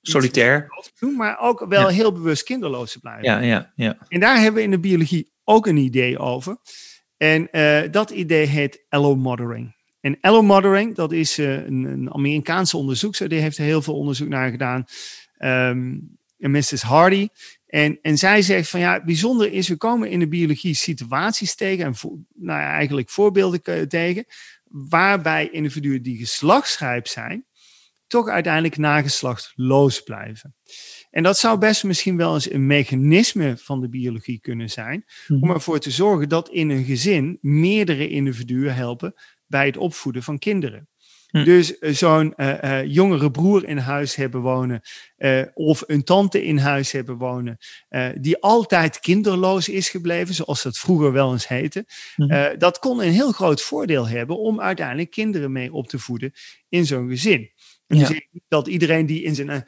solitair. 0.00 0.66
Doen, 0.98 1.16
maar 1.16 1.38
ook 1.40 1.66
wel 1.68 1.88
heel 1.88 2.12
bewust 2.12 2.42
kinderloos 2.42 2.92
te 2.92 3.00
blijven. 3.00 3.24
Ja, 3.24 3.40
ja, 3.40 3.72
ja. 3.74 3.98
En 4.08 4.20
daar 4.20 4.36
hebben 4.36 4.54
we 4.54 4.62
in 4.62 4.70
de 4.70 4.80
biologie 4.80 5.34
ook 5.48 5.66
een 5.66 5.76
idee 5.76 6.18
over. 6.18 6.56
En 7.16 7.48
dat 7.90 8.10
idee 8.10 8.46
heet 8.46 8.84
allomothering. 8.88 9.74
En 10.00 10.18
allomothering, 10.20 10.94
dat 10.94 11.12
is 11.12 11.36
een, 11.36 11.84
een, 11.84 12.14
Amerikaanse 12.14 12.76
onderzoekster, 12.76 13.28
die 13.28 13.40
heeft 13.40 13.56
heel 13.56 13.82
veel 13.82 13.94
onderzoek 13.94 14.28
naar 14.28 14.50
gedaan. 14.50 14.84
Um, 15.38 16.18
Mrs. 16.36 16.82
Hardy. 16.82 17.28
En, 17.66 17.98
en 18.02 18.18
zij 18.18 18.42
zegt 18.42 18.68
van 18.68 18.80
ja, 18.80 19.04
bijzonder 19.04 19.52
is, 19.52 19.68
we 19.68 19.76
komen 19.76 20.10
in 20.10 20.18
de 20.18 20.28
biologie 20.28 20.74
situaties 20.74 21.54
tegen, 21.54 21.84
en 21.84 22.26
nou 22.34 22.60
eigenlijk 22.60 23.10
voorbeelden 23.10 23.88
tegen, 23.88 24.24
waarbij 24.64 25.48
individuen 25.50 26.02
die 26.02 26.18
geslachtsrijp 26.18 27.06
zijn, 27.06 27.46
toch 28.06 28.28
uiteindelijk 28.28 28.76
nageslachtloos 28.76 30.00
blijven. 30.00 30.54
En 31.10 31.22
dat 31.22 31.38
zou 31.38 31.58
best 31.58 31.84
misschien 31.84 32.16
wel 32.16 32.34
eens 32.34 32.50
een 32.50 32.66
mechanisme 32.66 33.56
van 33.56 33.80
de 33.80 33.88
biologie 33.88 34.40
kunnen 34.40 34.70
zijn, 34.70 35.04
om 35.28 35.38
mhm. 35.38 35.50
ervoor 35.50 35.78
te 35.78 35.90
zorgen 35.90 36.28
dat 36.28 36.48
in 36.48 36.70
een 36.70 36.84
gezin 36.84 37.38
meerdere 37.40 38.08
individuen 38.08 38.74
helpen 38.74 39.14
bij 39.46 39.66
het 39.66 39.76
opvoeden 39.76 40.22
van 40.22 40.38
kinderen. 40.38 40.88
Hm. 41.30 41.44
Dus 41.44 41.78
eh, 41.78 41.92
zo'n 41.92 42.34
uh, 42.36 42.84
jongere 42.84 43.30
broer 43.30 43.68
in 43.68 43.78
huis 43.78 44.14
hebben 44.14 44.40
wonen, 44.40 44.80
of 45.54 45.82
een 45.86 46.04
tante 46.04 46.44
in 46.44 46.58
huis 46.58 46.92
hebben 46.92 47.16
wonen, 47.16 47.58
die 48.20 48.42
altijd 48.42 49.00
kinderloos 49.00 49.68
is 49.68 49.88
gebleven, 49.88 50.34
zoals 50.34 50.62
dat 50.62 50.78
vroeger 50.78 51.12
wel 51.12 51.32
eens 51.32 51.48
heette. 51.48 51.86
Hm. 52.14 52.58
dat 52.58 52.78
kon 52.78 53.00
een 53.00 53.12
heel 53.12 53.32
groot 53.32 53.62
voordeel 53.62 54.08
hebben 54.08 54.38
om 54.38 54.60
uiteindelijk 54.60 55.10
kinderen 55.10 55.52
mee 55.52 55.72
op 55.72 55.88
te 55.88 55.98
voeden 55.98 56.32
in 56.68 56.86
zo'n 56.86 57.08
gezin. 57.08 57.50
En 57.86 57.98
ja. 57.98 58.20
dat 58.48 58.66
iedereen 58.66 59.06
die 59.06 59.22
in 59.22 59.34
zijn 59.34 59.64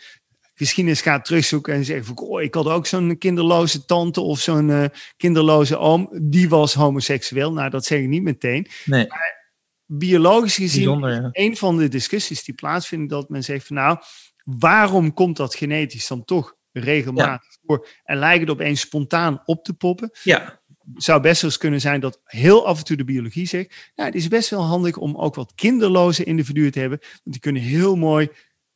geschiedenis 0.54 1.00
gaat 1.00 1.24
terugzoeken 1.24 1.74
en 1.74 1.84
zegt: 1.84 2.10
oh, 2.14 2.42
ik 2.42 2.54
had 2.54 2.66
ook 2.66 2.86
zo'n 2.86 3.18
kinderloze 3.18 3.84
tante 3.84 4.20
of 4.20 4.40
zo'n 4.40 4.90
kinderloze 5.16 5.78
oom, 5.78 6.08
die 6.22 6.48
was 6.48 6.74
homoseksueel. 6.74 7.52
Nou, 7.52 7.70
dat 7.70 7.84
zeg 7.84 8.00
ik 8.00 8.08
niet 8.08 8.22
meteen. 8.22 8.66
Nee. 8.84 9.06
Maar 9.06 9.38
biologisch 9.86 10.56
gezien 10.56 11.30
een 11.32 11.56
van 11.56 11.78
de 11.78 11.88
discussies 11.88 12.44
die 12.44 12.54
plaatsvinden 12.54 13.08
dat 13.08 13.28
men 13.28 13.44
zegt 13.44 13.66
van 13.66 13.76
nou, 13.76 13.98
waarom 14.44 15.14
komt 15.14 15.36
dat 15.36 15.54
genetisch 15.54 16.06
dan 16.06 16.24
toch 16.24 16.56
regelmatig 16.72 17.56
voor 17.66 17.88
en 18.04 18.16
lijkt 18.16 18.40
het 18.40 18.50
opeens 18.50 18.80
spontaan 18.80 19.42
op 19.44 19.64
te 19.64 19.74
poppen? 19.74 20.10
Ja. 20.22 20.60
Zou 20.94 21.20
best 21.20 21.42
wel 21.42 21.50
eens 21.50 21.60
kunnen 21.60 21.80
zijn 21.80 22.00
dat 22.00 22.20
heel 22.24 22.66
af 22.66 22.78
en 22.78 22.84
toe 22.84 22.96
de 22.96 23.04
biologie 23.04 23.46
zegt, 23.46 23.92
nou, 23.94 24.08
het 24.08 24.18
is 24.18 24.28
best 24.28 24.50
wel 24.50 24.62
handig 24.62 24.96
om 24.96 25.16
ook 25.16 25.34
wat 25.34 25.52
kinderloze 25.54 26.24
individuen 26.24 26.72
te 26.72 26.78
hebben, 26.78 26.98
want 27.00 27.22
die 27.22 27.40
kunnen 27.40 27.62
heel 27.62 27.96
mooi 27.96 28.28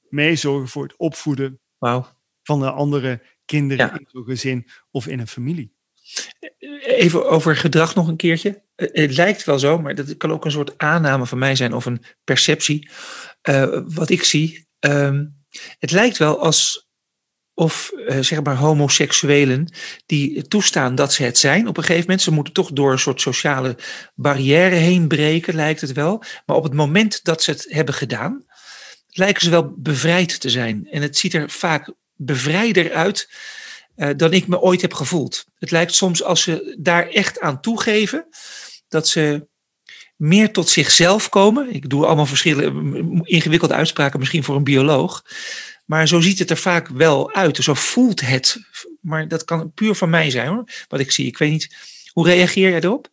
meezorgen 0.09 0.68
voor 0.68 0.83
het 0.83 0.96
opvoeden 0.96 1.61
wow. 1.79 2.05
van 2.42 2.61
de 2.61 2.70
andere 2.70 3.22
kinderen 3.44 3.90
in 3.92 4.07
zo'n 4.09 4.25
gezin 4.25 4.68
of 4.90 5.07
in 5.07 5.20
een 5.20 5.27
familie. 5.27 5.75
Even 6.81 7.29
over 7.29 7.57
gedrag 7.57 7.94
nog 7.94 8.09
een 8.09 8.16
keertje. 8.16 8.62
Het 8.77 9.16
lijkt 9.16 9.44
wel 9.44 9.59
zo, 9.59 9.79
maar 9.79 9.94
dat 9.94 10.16
kan 10.16 10.33
ook 10.33 10.44
een 10.44 10.51
soort 10.51 10.79
aanname 10.79 11.27
van 11.27 11.38
mij 11.38 11.57
zijn 11.57 11.72
of 11.72 11.87
een 11.87 12.03
perceptie. 12.25 12.90
Uh, 13.48 13.81
wat 13.87 14.11
ik 14.11 14.22
zie. 14.22 14.68
Uh, 14.87 15.20
het 15.79 15.90
lijkt 15.90 16.16
wel 16.16 16.40
als 16.40 16.90
of 17.62 17.92
uh, 17.94 18.18
zeg 18.20 18.42
maar 18.42 18.57
homoseksuelen 18.57 19.72
die 20.07 20.48
toestaan 20.48 20.94
dat 20.94 21.12
ze 21.12 21.22
het 21.22 21.38
zijn. 21.38 21.68
Op 21.68 21.77
een 21.77 21.83
gegeven 21.83 22.05
moment, 22.05 22.22
ze 22.22 22.33
moeten 22.33 22.53
toch 22.53 22.70
door 22.72 22.92
een 22.92 22.98
soort 22.98 23.20
sociale 23.20 23.77
barrière 24.14 24.75
heen 24.75 25.09
breken, 25.09 25.55
lijkt 25.55 25.81
het 25.81 25.92
wel. 25.92 26.22
Maar 26.46 26.57
op 26.57 26.62
het 26.62 26.72
moment 26.72 27.25
dat 27.25 27.42
ze 27.42 27.51
het 27.51 27.66
hebben 27.68 27.94
gedaan, 27.94 28.44
lijken 29.09 29.42
ze 29.42 29.51
wel 29.51 29.75
bevrijd 29.77 30.40
te 30.40 30.51
zijn. 30.51 30.88
En 30.90 31.03
het 31.03 31.16
ziet 31.16 31.35
er 31.35 31.51
vaak 31.51 31.92
bevrijder 32.16 32.92
uit 32.92 33.31
uh, 33.96 34.09
dan 34.16 34.33
ik 34.33 34.46
me 34.46 34.61
ooit 34.61 34.81
heb 34.81 34.94
gevoeld. 34.94 35.44
Het 35.59 35.70
lijkt 35.70 35.94
soms 35.94 36.22
als 36.22 36.42
ze 36.42 36.77
daar 36.79 37.09
echt 37.09 37.40
aan 37.40 37.61
toegeven, 37.61 38.27
dat 38.88 39.09
ze 39.09 39.46
meer 40.16 40.53
tot 40.53 40.68
zichzelf 40.68 41.29
komen. 41.29 41.75
Ik 41.75 41.88
doe 41.88 42.07
allemaal 42.07 42.27
verschillende 42.27 43.22
ingewikkelde 43.22 43.75
uitspraken, 43.75 44.18
misschien 44.18 44.44
voor 44.44 44.57
een 44.57 44.64
bioloog. 44.64 45.22
Maar 45.85 46.09
zo 46.09 46.21
ziet 46.21 46.38
het 46.38 46.51
er 46.51 46.57
vaak 46.57 46.88
wel 46.88 47.33
uit. 47.33 47.57
Zo 47.57 47.75
voelt 47.75 48.21
het. 48.21 48.59
Maar 49.01 49.29
dat 49.29 49.45
kan 49.45 49.73
puur 49.73 49.95
van 49.95 50.11
mij 50.11 50.31
zijn 50.31 50.49
hoor. 50.49 50.64
Wat 50.88 51.01
ik 51.01 51.11
zie. 51.11 51.27
Ik 51.27 51.38
weet 51.38 51.51
niet. 51.51 51.77
Hoe 52.12 52.27
reageer 52.27 52.71
jij 52.71 52.81
erop? 52.81 53.09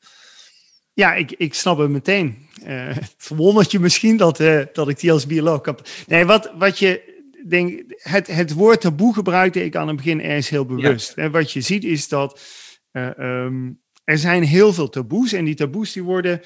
Ja, 0.94 1.14
ik, 1.14 1.32
ik 1.32 1.54
snap 1.54 1.78
het 1.78 1.90
meteen. 1.90 2.38
Uh, 2.68 2.98
verwondert 3.18 3.72
je 3.72 3.80
misschien 3.80 4.18
dat, 4.18 4.40
uh, 4.40 4.62
dat 4.74 4.90
ik 4.90 5.00
die 5.00 5.12
als 5.12 5.26
bioloog 5.26 5.66
heb. 5.66 5.88
Nee, 6.08 6.26
wat, 6.26 6.52
wat 6.58 6.80
je 6.80 7.20
denk, 7.48 7.84
het, 7.98 8.28
het 8.28 8.54
woord 8.54 8.82
taboe 8.82 9.14
gebruikte 9.14 9.64
ik 9.64 9.76
aan 9.76 9.88
het 9.88 9.96
begin 9.96 10.22
ergens 10.22 10.50
heel 10.50 10.66
bewust. 10.66 11.14
En 11.14 11.32
wat 11.32 11.52
je 11.52 11.62
ziet 11.62 11.84
is 11.84 12.08
dat 12.08 12.42
uh, 12.92 13.10
um, 13.18 13.82
er 14.04 14.18
zijn 14.18 14.44
heel 14.44 14.74
veel 14.74 14.90
taboes 14.90 15.34
en 15.34 15.46
die 15.46 15.56
taboes 15.56 15.92
die 15.92 16.04
worden 16.04 16.42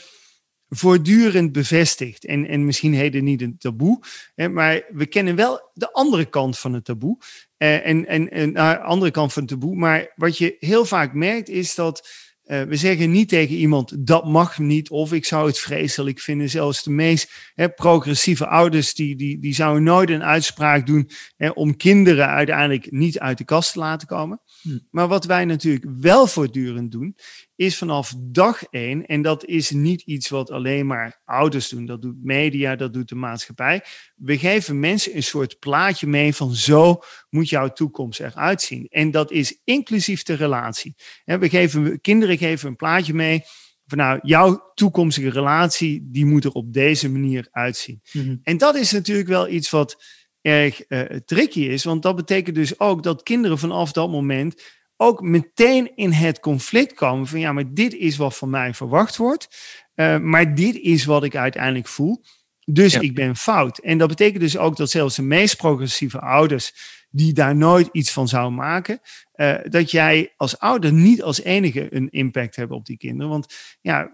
voortdurend 0.75 1.51
bevestigd. 1.51 2.25
En, 2.25 2.47
en 2.47 2.65
misschien 2.65 2.93
heden 2.93 3.23
niet 3.23 3.41
een 3.41 3.57
taboe, 3.57 3.99
hè, 4.35 4.49
maar 4.49 4.83
we 4.89 5.05
kennen 5.05 5.35
wel 5.35 5.71
de 5.73 5.91
andere 5.91 6.25
kant 6.25 6.59
van 6.59 6.73
het 6.73 6.85
taboe. 6.85 7.17
Uh, 7.57 7.87
en, 7.87 8.07
en, 8.07 8.29
en 8.31 8.53
de 8.53 8.79
andere 8.79 9.11
kant 9.11 9.33
van 9.33 9.41
het 9.41 9.51
taboe. 9.51 9.75
Maar 9.75 10.11
wat 10.15 10.37
je 10.37 10.55
heel 10.59 10.85
vaak 10.85 11.13
merkt 11.13 11.49
is 11.49 11.75
dat 11.75 12.09
uh, 12.45 12.61
we 12.61 12.75
zeggen 12.75 13.11
niet 13.11 13.29
tegen 13.29 13.55
iemand 13.55 14.07
dat 14.07 14.25
mag 14.25 14.59
niet 14.59 14.89
of 14.89 15.13
ik 15.13 15.25
zou 15.25 15.47
het 15.47 15.59
vreselijk 15.59 16.19
vinden. 16.19 16.49
Zelfs 16.49 16.83
de 16.83 16.91
meest 16.91 17.31
hè, 17.53 17.69
progressieve 17.69 18.47
ouders 18.47 18.93
die, 18.93 19.15
die, 19.15 19.39
die 19.39 19.53
zouden 19.53 19.83
nooit 19.83 20.09
een 20.09 20.23
uitspraak 20.23 20.85
doen 20.85 21.09
hè, 21.37 21.49
om 21.49 21.77
kinderen 21.77 22.27
uiteindelijk 22.27 22.91
niet 22.91 23.19
uit 23.19 23.37
de 23.37 23.45
kast 23.45 23.73
te 23.73 23.79
laten 23.79 24.07
komen. 24.07 24.41
Hm. 24.63 24.77
Maar 24.91 25.07
wat 25.07 25.25
wij 25.25 25.45
natuurlijk 25.45 25.85
wel 25.99 26.27
voortdurend 26.27 26.91
doen, 26.91 27.15
is 27.55 27.77
vanaf 27.77 28.13
dag 28.17 28.63
één, 28.63 29.05
en 29.05 29.21
dat 29.21 29.45
is 29.45 29.71
niet 29.71 30.01
iets 30.01 30.29
wat 30.29 30.51
alleen 30.51 30.87
maar 30.87 31.21
ouders 31.25 31.69
doen, 31.69 31.85
dat 31.85 32.01
doet 32.01 32.23
media, 32.23 32.75
dat 32.75 32.93
doet 32.93 33.09
de 33.09 33.15
maatschappij. 33.15 33.83
We 34.15 34.37
geven 34.37 34.79
mensen 34.79 35.15
een 35.15 35.23
soort 35.23 35.59
plaatje 35.59 36.07
mee 36.07 36.35
van 36.35 36.55
zo 36.55 37.01
moet 37.29 37.49
jouw 37.49 37.67
toekomst 37.67 38.19
eruit 38.19 38.61
zien. 38.61 38.87
En 38.89 39.11
dat 39.11 39.31
is 39.31 39.59
inclusief 39.63 40.23
de 40.23 40.33
relatie. 40.33 40.95
we 41.25 41.49
geven, 41.49 42.01
kinderen 42.01 42.37
geven 42.37 42.69
een 42.69 42.75
plaatje 42.75 43.13
mee 43.13 43.43
van 43.85 43.97
nou, 43.97 44.19
jouw 44.21 44.71
toekomstige 44.73 45.29
relatie, 45.29 46.07
die 46.11 46.25
moet 46.25 46.43
er 46.43 46.51
op 46.51 46.73
deze 46.73 47.09
manier 47.09 47.47
uitzien. 47.51 48.01
Mhm. 48.11 48.35
En 48.43 48.57
dat 48.57 48.75
is 48.75 48.91
natuurlijk 48.91 49.27
wel 49.27 49.49
iets 49.49 49.69
wat 49.69 50.03
erg 50.43 50.81
uh, 50.87 51.01
tricky 51.25 51.61
is, 51.61 51.83
want 51.83 52.01
dat 52.01 52.15
betekent 52.15 52.55
dus 52.55 52.79
ook 52.79 53.03
dat 53.03 53.23
kinderen 53.23 53.59
vanaf 53.59 53.91
dat 53.91 54.09
moment 54.09 54.63
ook 54.97 55.21
meteen 55.21 55.91
in 55.95 56.11
het 56.11 56.39
conflict 56.39 56.93
komen 56.93 57.27
van 57.27 57.39
ja, 57.39 57.51
maar 57.51 57.73
dit 57.73 57.93
is 57.93 58.17
wat 58.17 58.37
van 58.37 58.49
mij 58.49 58.73
verwacht 58.73 59.17
wordt, 59.17 59.47
uh, 59.95 60.17
maar 60.17 60.55
dit 60.55 60.75
is 60.75 61.05
wat 61.05 61.23
ik 61.23 61.35
uiteindelijk 61.35 61.87
voel. 61.87 62.23
Dus 62.65 62.95
ik 62.95 63.15
ben 63.15 63.35
fout. 63.35 63.77
En 63.77 63.97
dat 63.97 64.07
betekent 64.07 64.39
dus 64.39 64.57
ook 64.57 64.77
dat 64.77 64.89
zelfs 64.89 65.15
de 65.15 65.21
meest 65.21 65.57
progressieve 65.57 66.19
ouders, 66.19 66.73
die 67.09 67.33
daar 67.33 67.55
nooit 67.55 67.89
iets 67.91 68.11
van 68.11 68.27
zouden 68.27 68.55
maken, 68.55 68.99
uh, 69.35 69.55
dat 69.63 69.91
jij 69.91 70.33
als 70.37 70.59
ouder 70.59 70.93
niet 70.93 71.23
als 71.23 71.41
enige 71.41 71.95
een 71.95 72.09
impact 72.09 72.55
hebt 72.55 72.71
op 72.71 72.85
die 72.85 72.97
kinderen. 72.97 73.31
Want 73.31 73.77
ja, 73.81 74.11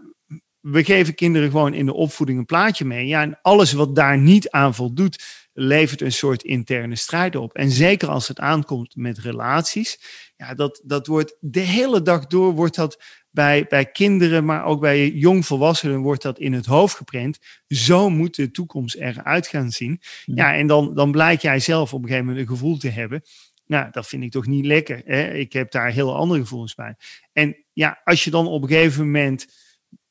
we 0.60 0.84
geven 0.84 1.16
kinderen 1.16 1.50
gewoon 1.50 1.74
in 1.74 1.86
de 1.86 1.94
opvoeding 1.94 2.40
een 2.40 2.46
plaatje 2.46 2.86
mee. 2.86 3.08
Ja, 3.08 3.22
en 3.22 3.40
alles 3.42 3.72
wat 3.72 3.96
daar 3.96 4.18
niet 4.18 4.50
aan 4.50 4.76
voldoet, 4.76 5.24
levert 5.60 6.02
een 6.02 6.12
soort 6.12 6.44
interne 6.44 6.96
strijd 6.96 7.36
op. 7.36 7.54
En 7.54 7.72
zeker 7.72 8.08
als 8.08 8.28
het 8.28 8.40
aankomt 8.40 8.96
met 8.96 9.18
relaties, 9.18 10.00
ja, 10.38 10.54
dat, 10.54 10.82
dat 10.86 11.08
wordt 11.08 11.36
de 11.40 11.60
hele 11.60 12.02
dag 12.02 12.28
door, 12.28 12.54
wordt 12.54 12.76
dat 12.76 13.04
bij, 13.30 13.66
bij 13.70 13.86
kinderen, 13.86 14.46
maar 14.46 14.66
ook 14.66 14.80
bij 14.80 15.10
jongvolwassenen, 15.10 16.00
wordt 16.00 16.22
dat 16.22 16.40
in 16.40 16.54
het 16.54 16.66
hoofd 16.66 16.96
geprent. 16.96 17.40
Zo 17.68 18.10
moet 18.10 18.36
de 18.36 18.52
toekomst 18.52 18.96
eruit 18.96 19.48
gaan 19.48 19.72
zien. 19.72 20.02
Ja, 20.26 20.56
en 20.56 20.68
dan, 20.68 20.96
dan 20.96 21.12
blijkt 21.12 21.42
jij 21.42 21.60
zelf 21.60 21.94
op 21.94 22.02
een 22.02 22.08
gegeven 22.08 22.28
moment 22.28 22.44
een 22.44 22.56
gevoel 22.56 22.78
te 22.78 22.90
hebben. 22.90 23.22
Nou, 23.66 23.88
dat 23.92 24.08
vind 24.08 24.24
ik 24.24 24.32
toch 24.32 24.48
niet 24.48 24.66
lekker. 24.66 25.02
Hè? 25.06 25.34
Ik 25.34 25.54
heb 25.54 25.72
daar 25.72 25.92
heel 25.92 26.16
andere 26.16 26.40
gevoelens 26.40 26.76
bij. 26.76 26.96
En 27.34 27.66
ja, 27.74 28.02
als 28.04 28.24
je 28.24 28.32
dan 28.32 28.48
op 28.48 28.62
een 28.62 28.68
gegeven 28.68 29.06
moment 29.06 29.48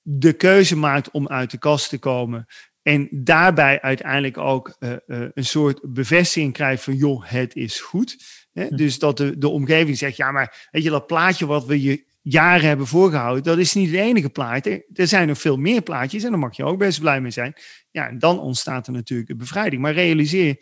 de 0.03 0.33
keuze 0.33 0.77
maakt 0.77 1.11
om 1.11 1.29
uit 1.29 1.51
de 1.51 1.59
kast 1.59 1.89
te 1.89 1.99
komen, 1.99 2.47
en 2.89 3.09
daarbij 3.11 3.81
uiteindelijk 3.81 4.39
ook 4.39 4.77
uh, 4.81 4.91
uh, 4.91 5.27
een 5.35 5.45
soort 5.45 5.81
bevestiging 5.83 6.53
krijgt 6.53 6.83
van, 6.83 6.95
joh, 6.95 7.25
het 7.27 7.55
is 7.55 7.81
goed. 7.81 8.17
Hè? 8.53 8.67
Hm. 8.67 8.77
Dus 8.77 8.99
dat 8.99 9.17
de, 9.17 9.39
de 9.39 9.49
omgeving 9.49 9.99
zegt, 9.99 10.17
ja, 10.17 10.33
maar 10.33 10.69
weet 10.71 10.83
je, 10.83 10.91
dat 10.91 11.07
plaatje 11.07 11.47
wat 11.47 11.67
we 11.67 11.83
je 11.83 12.05
jaren 12.23 12.67
hebben 12.67 12.87
voorgehouden, 12.87 13.43
dat 13.43 13.59
is 13.59 13.75
niet 13.75 13.91
het 13.91 14.01
enige 14.01 14.29
plaatje. 14.29 14.85
Er 14.95 15.07
zijn 15.07 15.29
nog 15.29 15.39
veel 15.39 15.57
meer 15.57 15.83
plaatjes 15.83 16.23
en 16.25 16.31
daar 16.31 16.39
mag 16.39 16.57
je 16.57 16.65
ook 16.65 16.79
best 16.79 17.01
blij 17.01 17.21
mee 17.21 17.31
zijn. 17.31 17.55
Ja, 17.91 18.09
en 18.09 18.19
dan 18.19 18.41
ontstaat 18.41 18.87
er 18.87 18.93
natuurlijk 18.93 19.31
een 19.31 19.37
bevrijding. 19.37 19.83
Maar 19.83 19.93
realiseer 19.93 20.57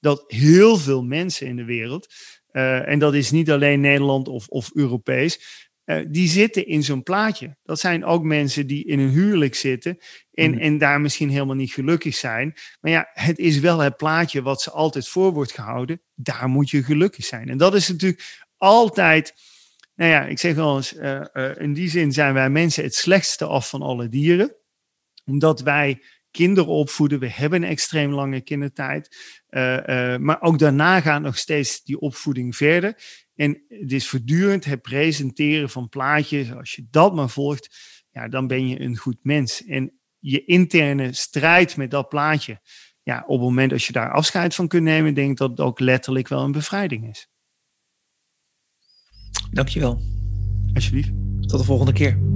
dat 0.00 0.24
heel 0.26 0.76
veel 0.76 1.02
mensen 1.02 1.46
in 1.46 1.56
de 1.56 1.64
wereld, 1.64 2.14
uh, 2.52 2.88
en 2.88 2.98
dat 2.98 3.14
is 3.14 3.30
niet 3.30 3.50
alleen 3.50 3.80
Nederland 3.80 4.28
of, 4.28 4.48
of 4.48 4.70
Europees, 4.74 5.65
uh, 5.86 6.06
die 6.08 6.28
zitten 6.28 6.66
in 6.66 6.82
zo'n 6.82 7.02
plaatje. 7.02 7.56
Dat 7.62 7.80
zijn 7.80 8.04
ook 8.04 8.22
mensen 8.22 8.66
die 8.66 8.84
in 8.84 8.98
een 8.98 9.08
huwelijk 9.08 9.54
zitten 9.54 9.98
en, 10.32 10.50
mm. 10.50 10.58
en 10.58 10.78
daar 10.78 11.00
misschien 11.00 11.30
helemaal 11.30 11.54
niet 11.54 11.72
gelukkig 11.72 12.14
zijn. 12.14 12.54
Maar 12.80 12.92
ja, 12.92 13.08
het 13.12 13.38
is 13.38 13.58
wel 13.58 13.78
het 13.78 13.96
plaatje 13.96 14.42
wat 14.42 14.62
ze 14.62 14.70
altijd 14.70 15.08
voor 15.08 15.32
wordt 15.32 15.52
gehouden. 15.52 16.02
Daar 16.14 16.48
moet 16.48 16.70
je 16.70 16.82
gelukkig 16.82 17.24
zijn. 17.24 17.48
En 17.48 17.58
dat 17.58 17.74
is 17.74 17.88
natuurlijk 17.88 18.46
altijd 18.56 19.34
nou 19.94 20.10
ja, 20.10 20.26
ik 20.26 20.38
zeg 20.38 20.54
wel 20.54 20.76
eens, 20.76 20.92
in 21.58 21.72
die 21.72 21.88
zin 21.88 22.12
zijn 22.12 22.34
wij 22.34 22.50
mensen 22.50 22.84
het 22.84 22.94
slechtste 22.94 23.44
af 23.44 23.68
van 23.68 23.82
alle 23.82 24.08
dieren. 24.08 24.56
Omdat 25.24 25.60
wij 25.60 26.02
kinderen 26.30 26.70
opvoeden. 26.70 27.18
We 27.18 27.30
hebben 27.30 27.62
een 27.62 27.68
extreem 27.68 28.12
lange 28.12 28.40
kindertijd. 28.40 29.16
maar 30.20 30.40
ook 30.40 30.58
daarna 30.58 31.00
gaat 31.00 31.22
nog 31.22 31.38
steeds 31.38 31.82
die 31.82 31.98
opvoeding 31.98 32.56
verder. 32.56 32.96
En 33.36 33.64
het 33.68 33.92
is 33.92 34.08
voortdurend 34.08 34.64
het 34.64 34.82
presenteren 34.82 35.70
van 35.70 35.88
plaatjes. 35.88 36.52
Als 36.52 36.72
je 36.72 36.86
dat 36.90 37.14
maar 37.14 37.30
volgt, 37.30 37.76
ja, 38.10 38.28
dan 38.28 38.46
ben 38.46 38.68
je 38.68 38.80
een 38.80 38.96
goed 38.96 39.18
mens. 39.22 39.64
En 39.64 39.92
je 40.18 40.44
interne 40.44 41.12
strijd 41.12 41.76
met 41.76 41.90
dat 41.90 42.08
plaatje, 42.08 42.60
ja, 43.02 43.24
op 43.26 43.38
het 43.38 43.40
moment 43.40 43.70
dat 43.70 43.84
je 43.84 43.92
daar 43.92 44.12
afscheid 44.12 44.54
van 44.54 44.68
kunt 44.68 44.82
nemen, 44.82 45.14
denk 45.14 45.30
ik 45.30 45.36
dat 45.36 45.50
het 45.50 45.60
ook 45.60 45.80
letterlijk 45.80 46.28
wel 46.28 46.42
een 46.42 46.52
bevrijding 46.52 47.08
is. 47.08 47.28
Dankjewel. 49.50 50.00
Alsjeblieft. 50.74 51.10
Tot 51.40 51.58
de 51.58 51.64
volgende 51.64 51.92
keer. 51.92 52.35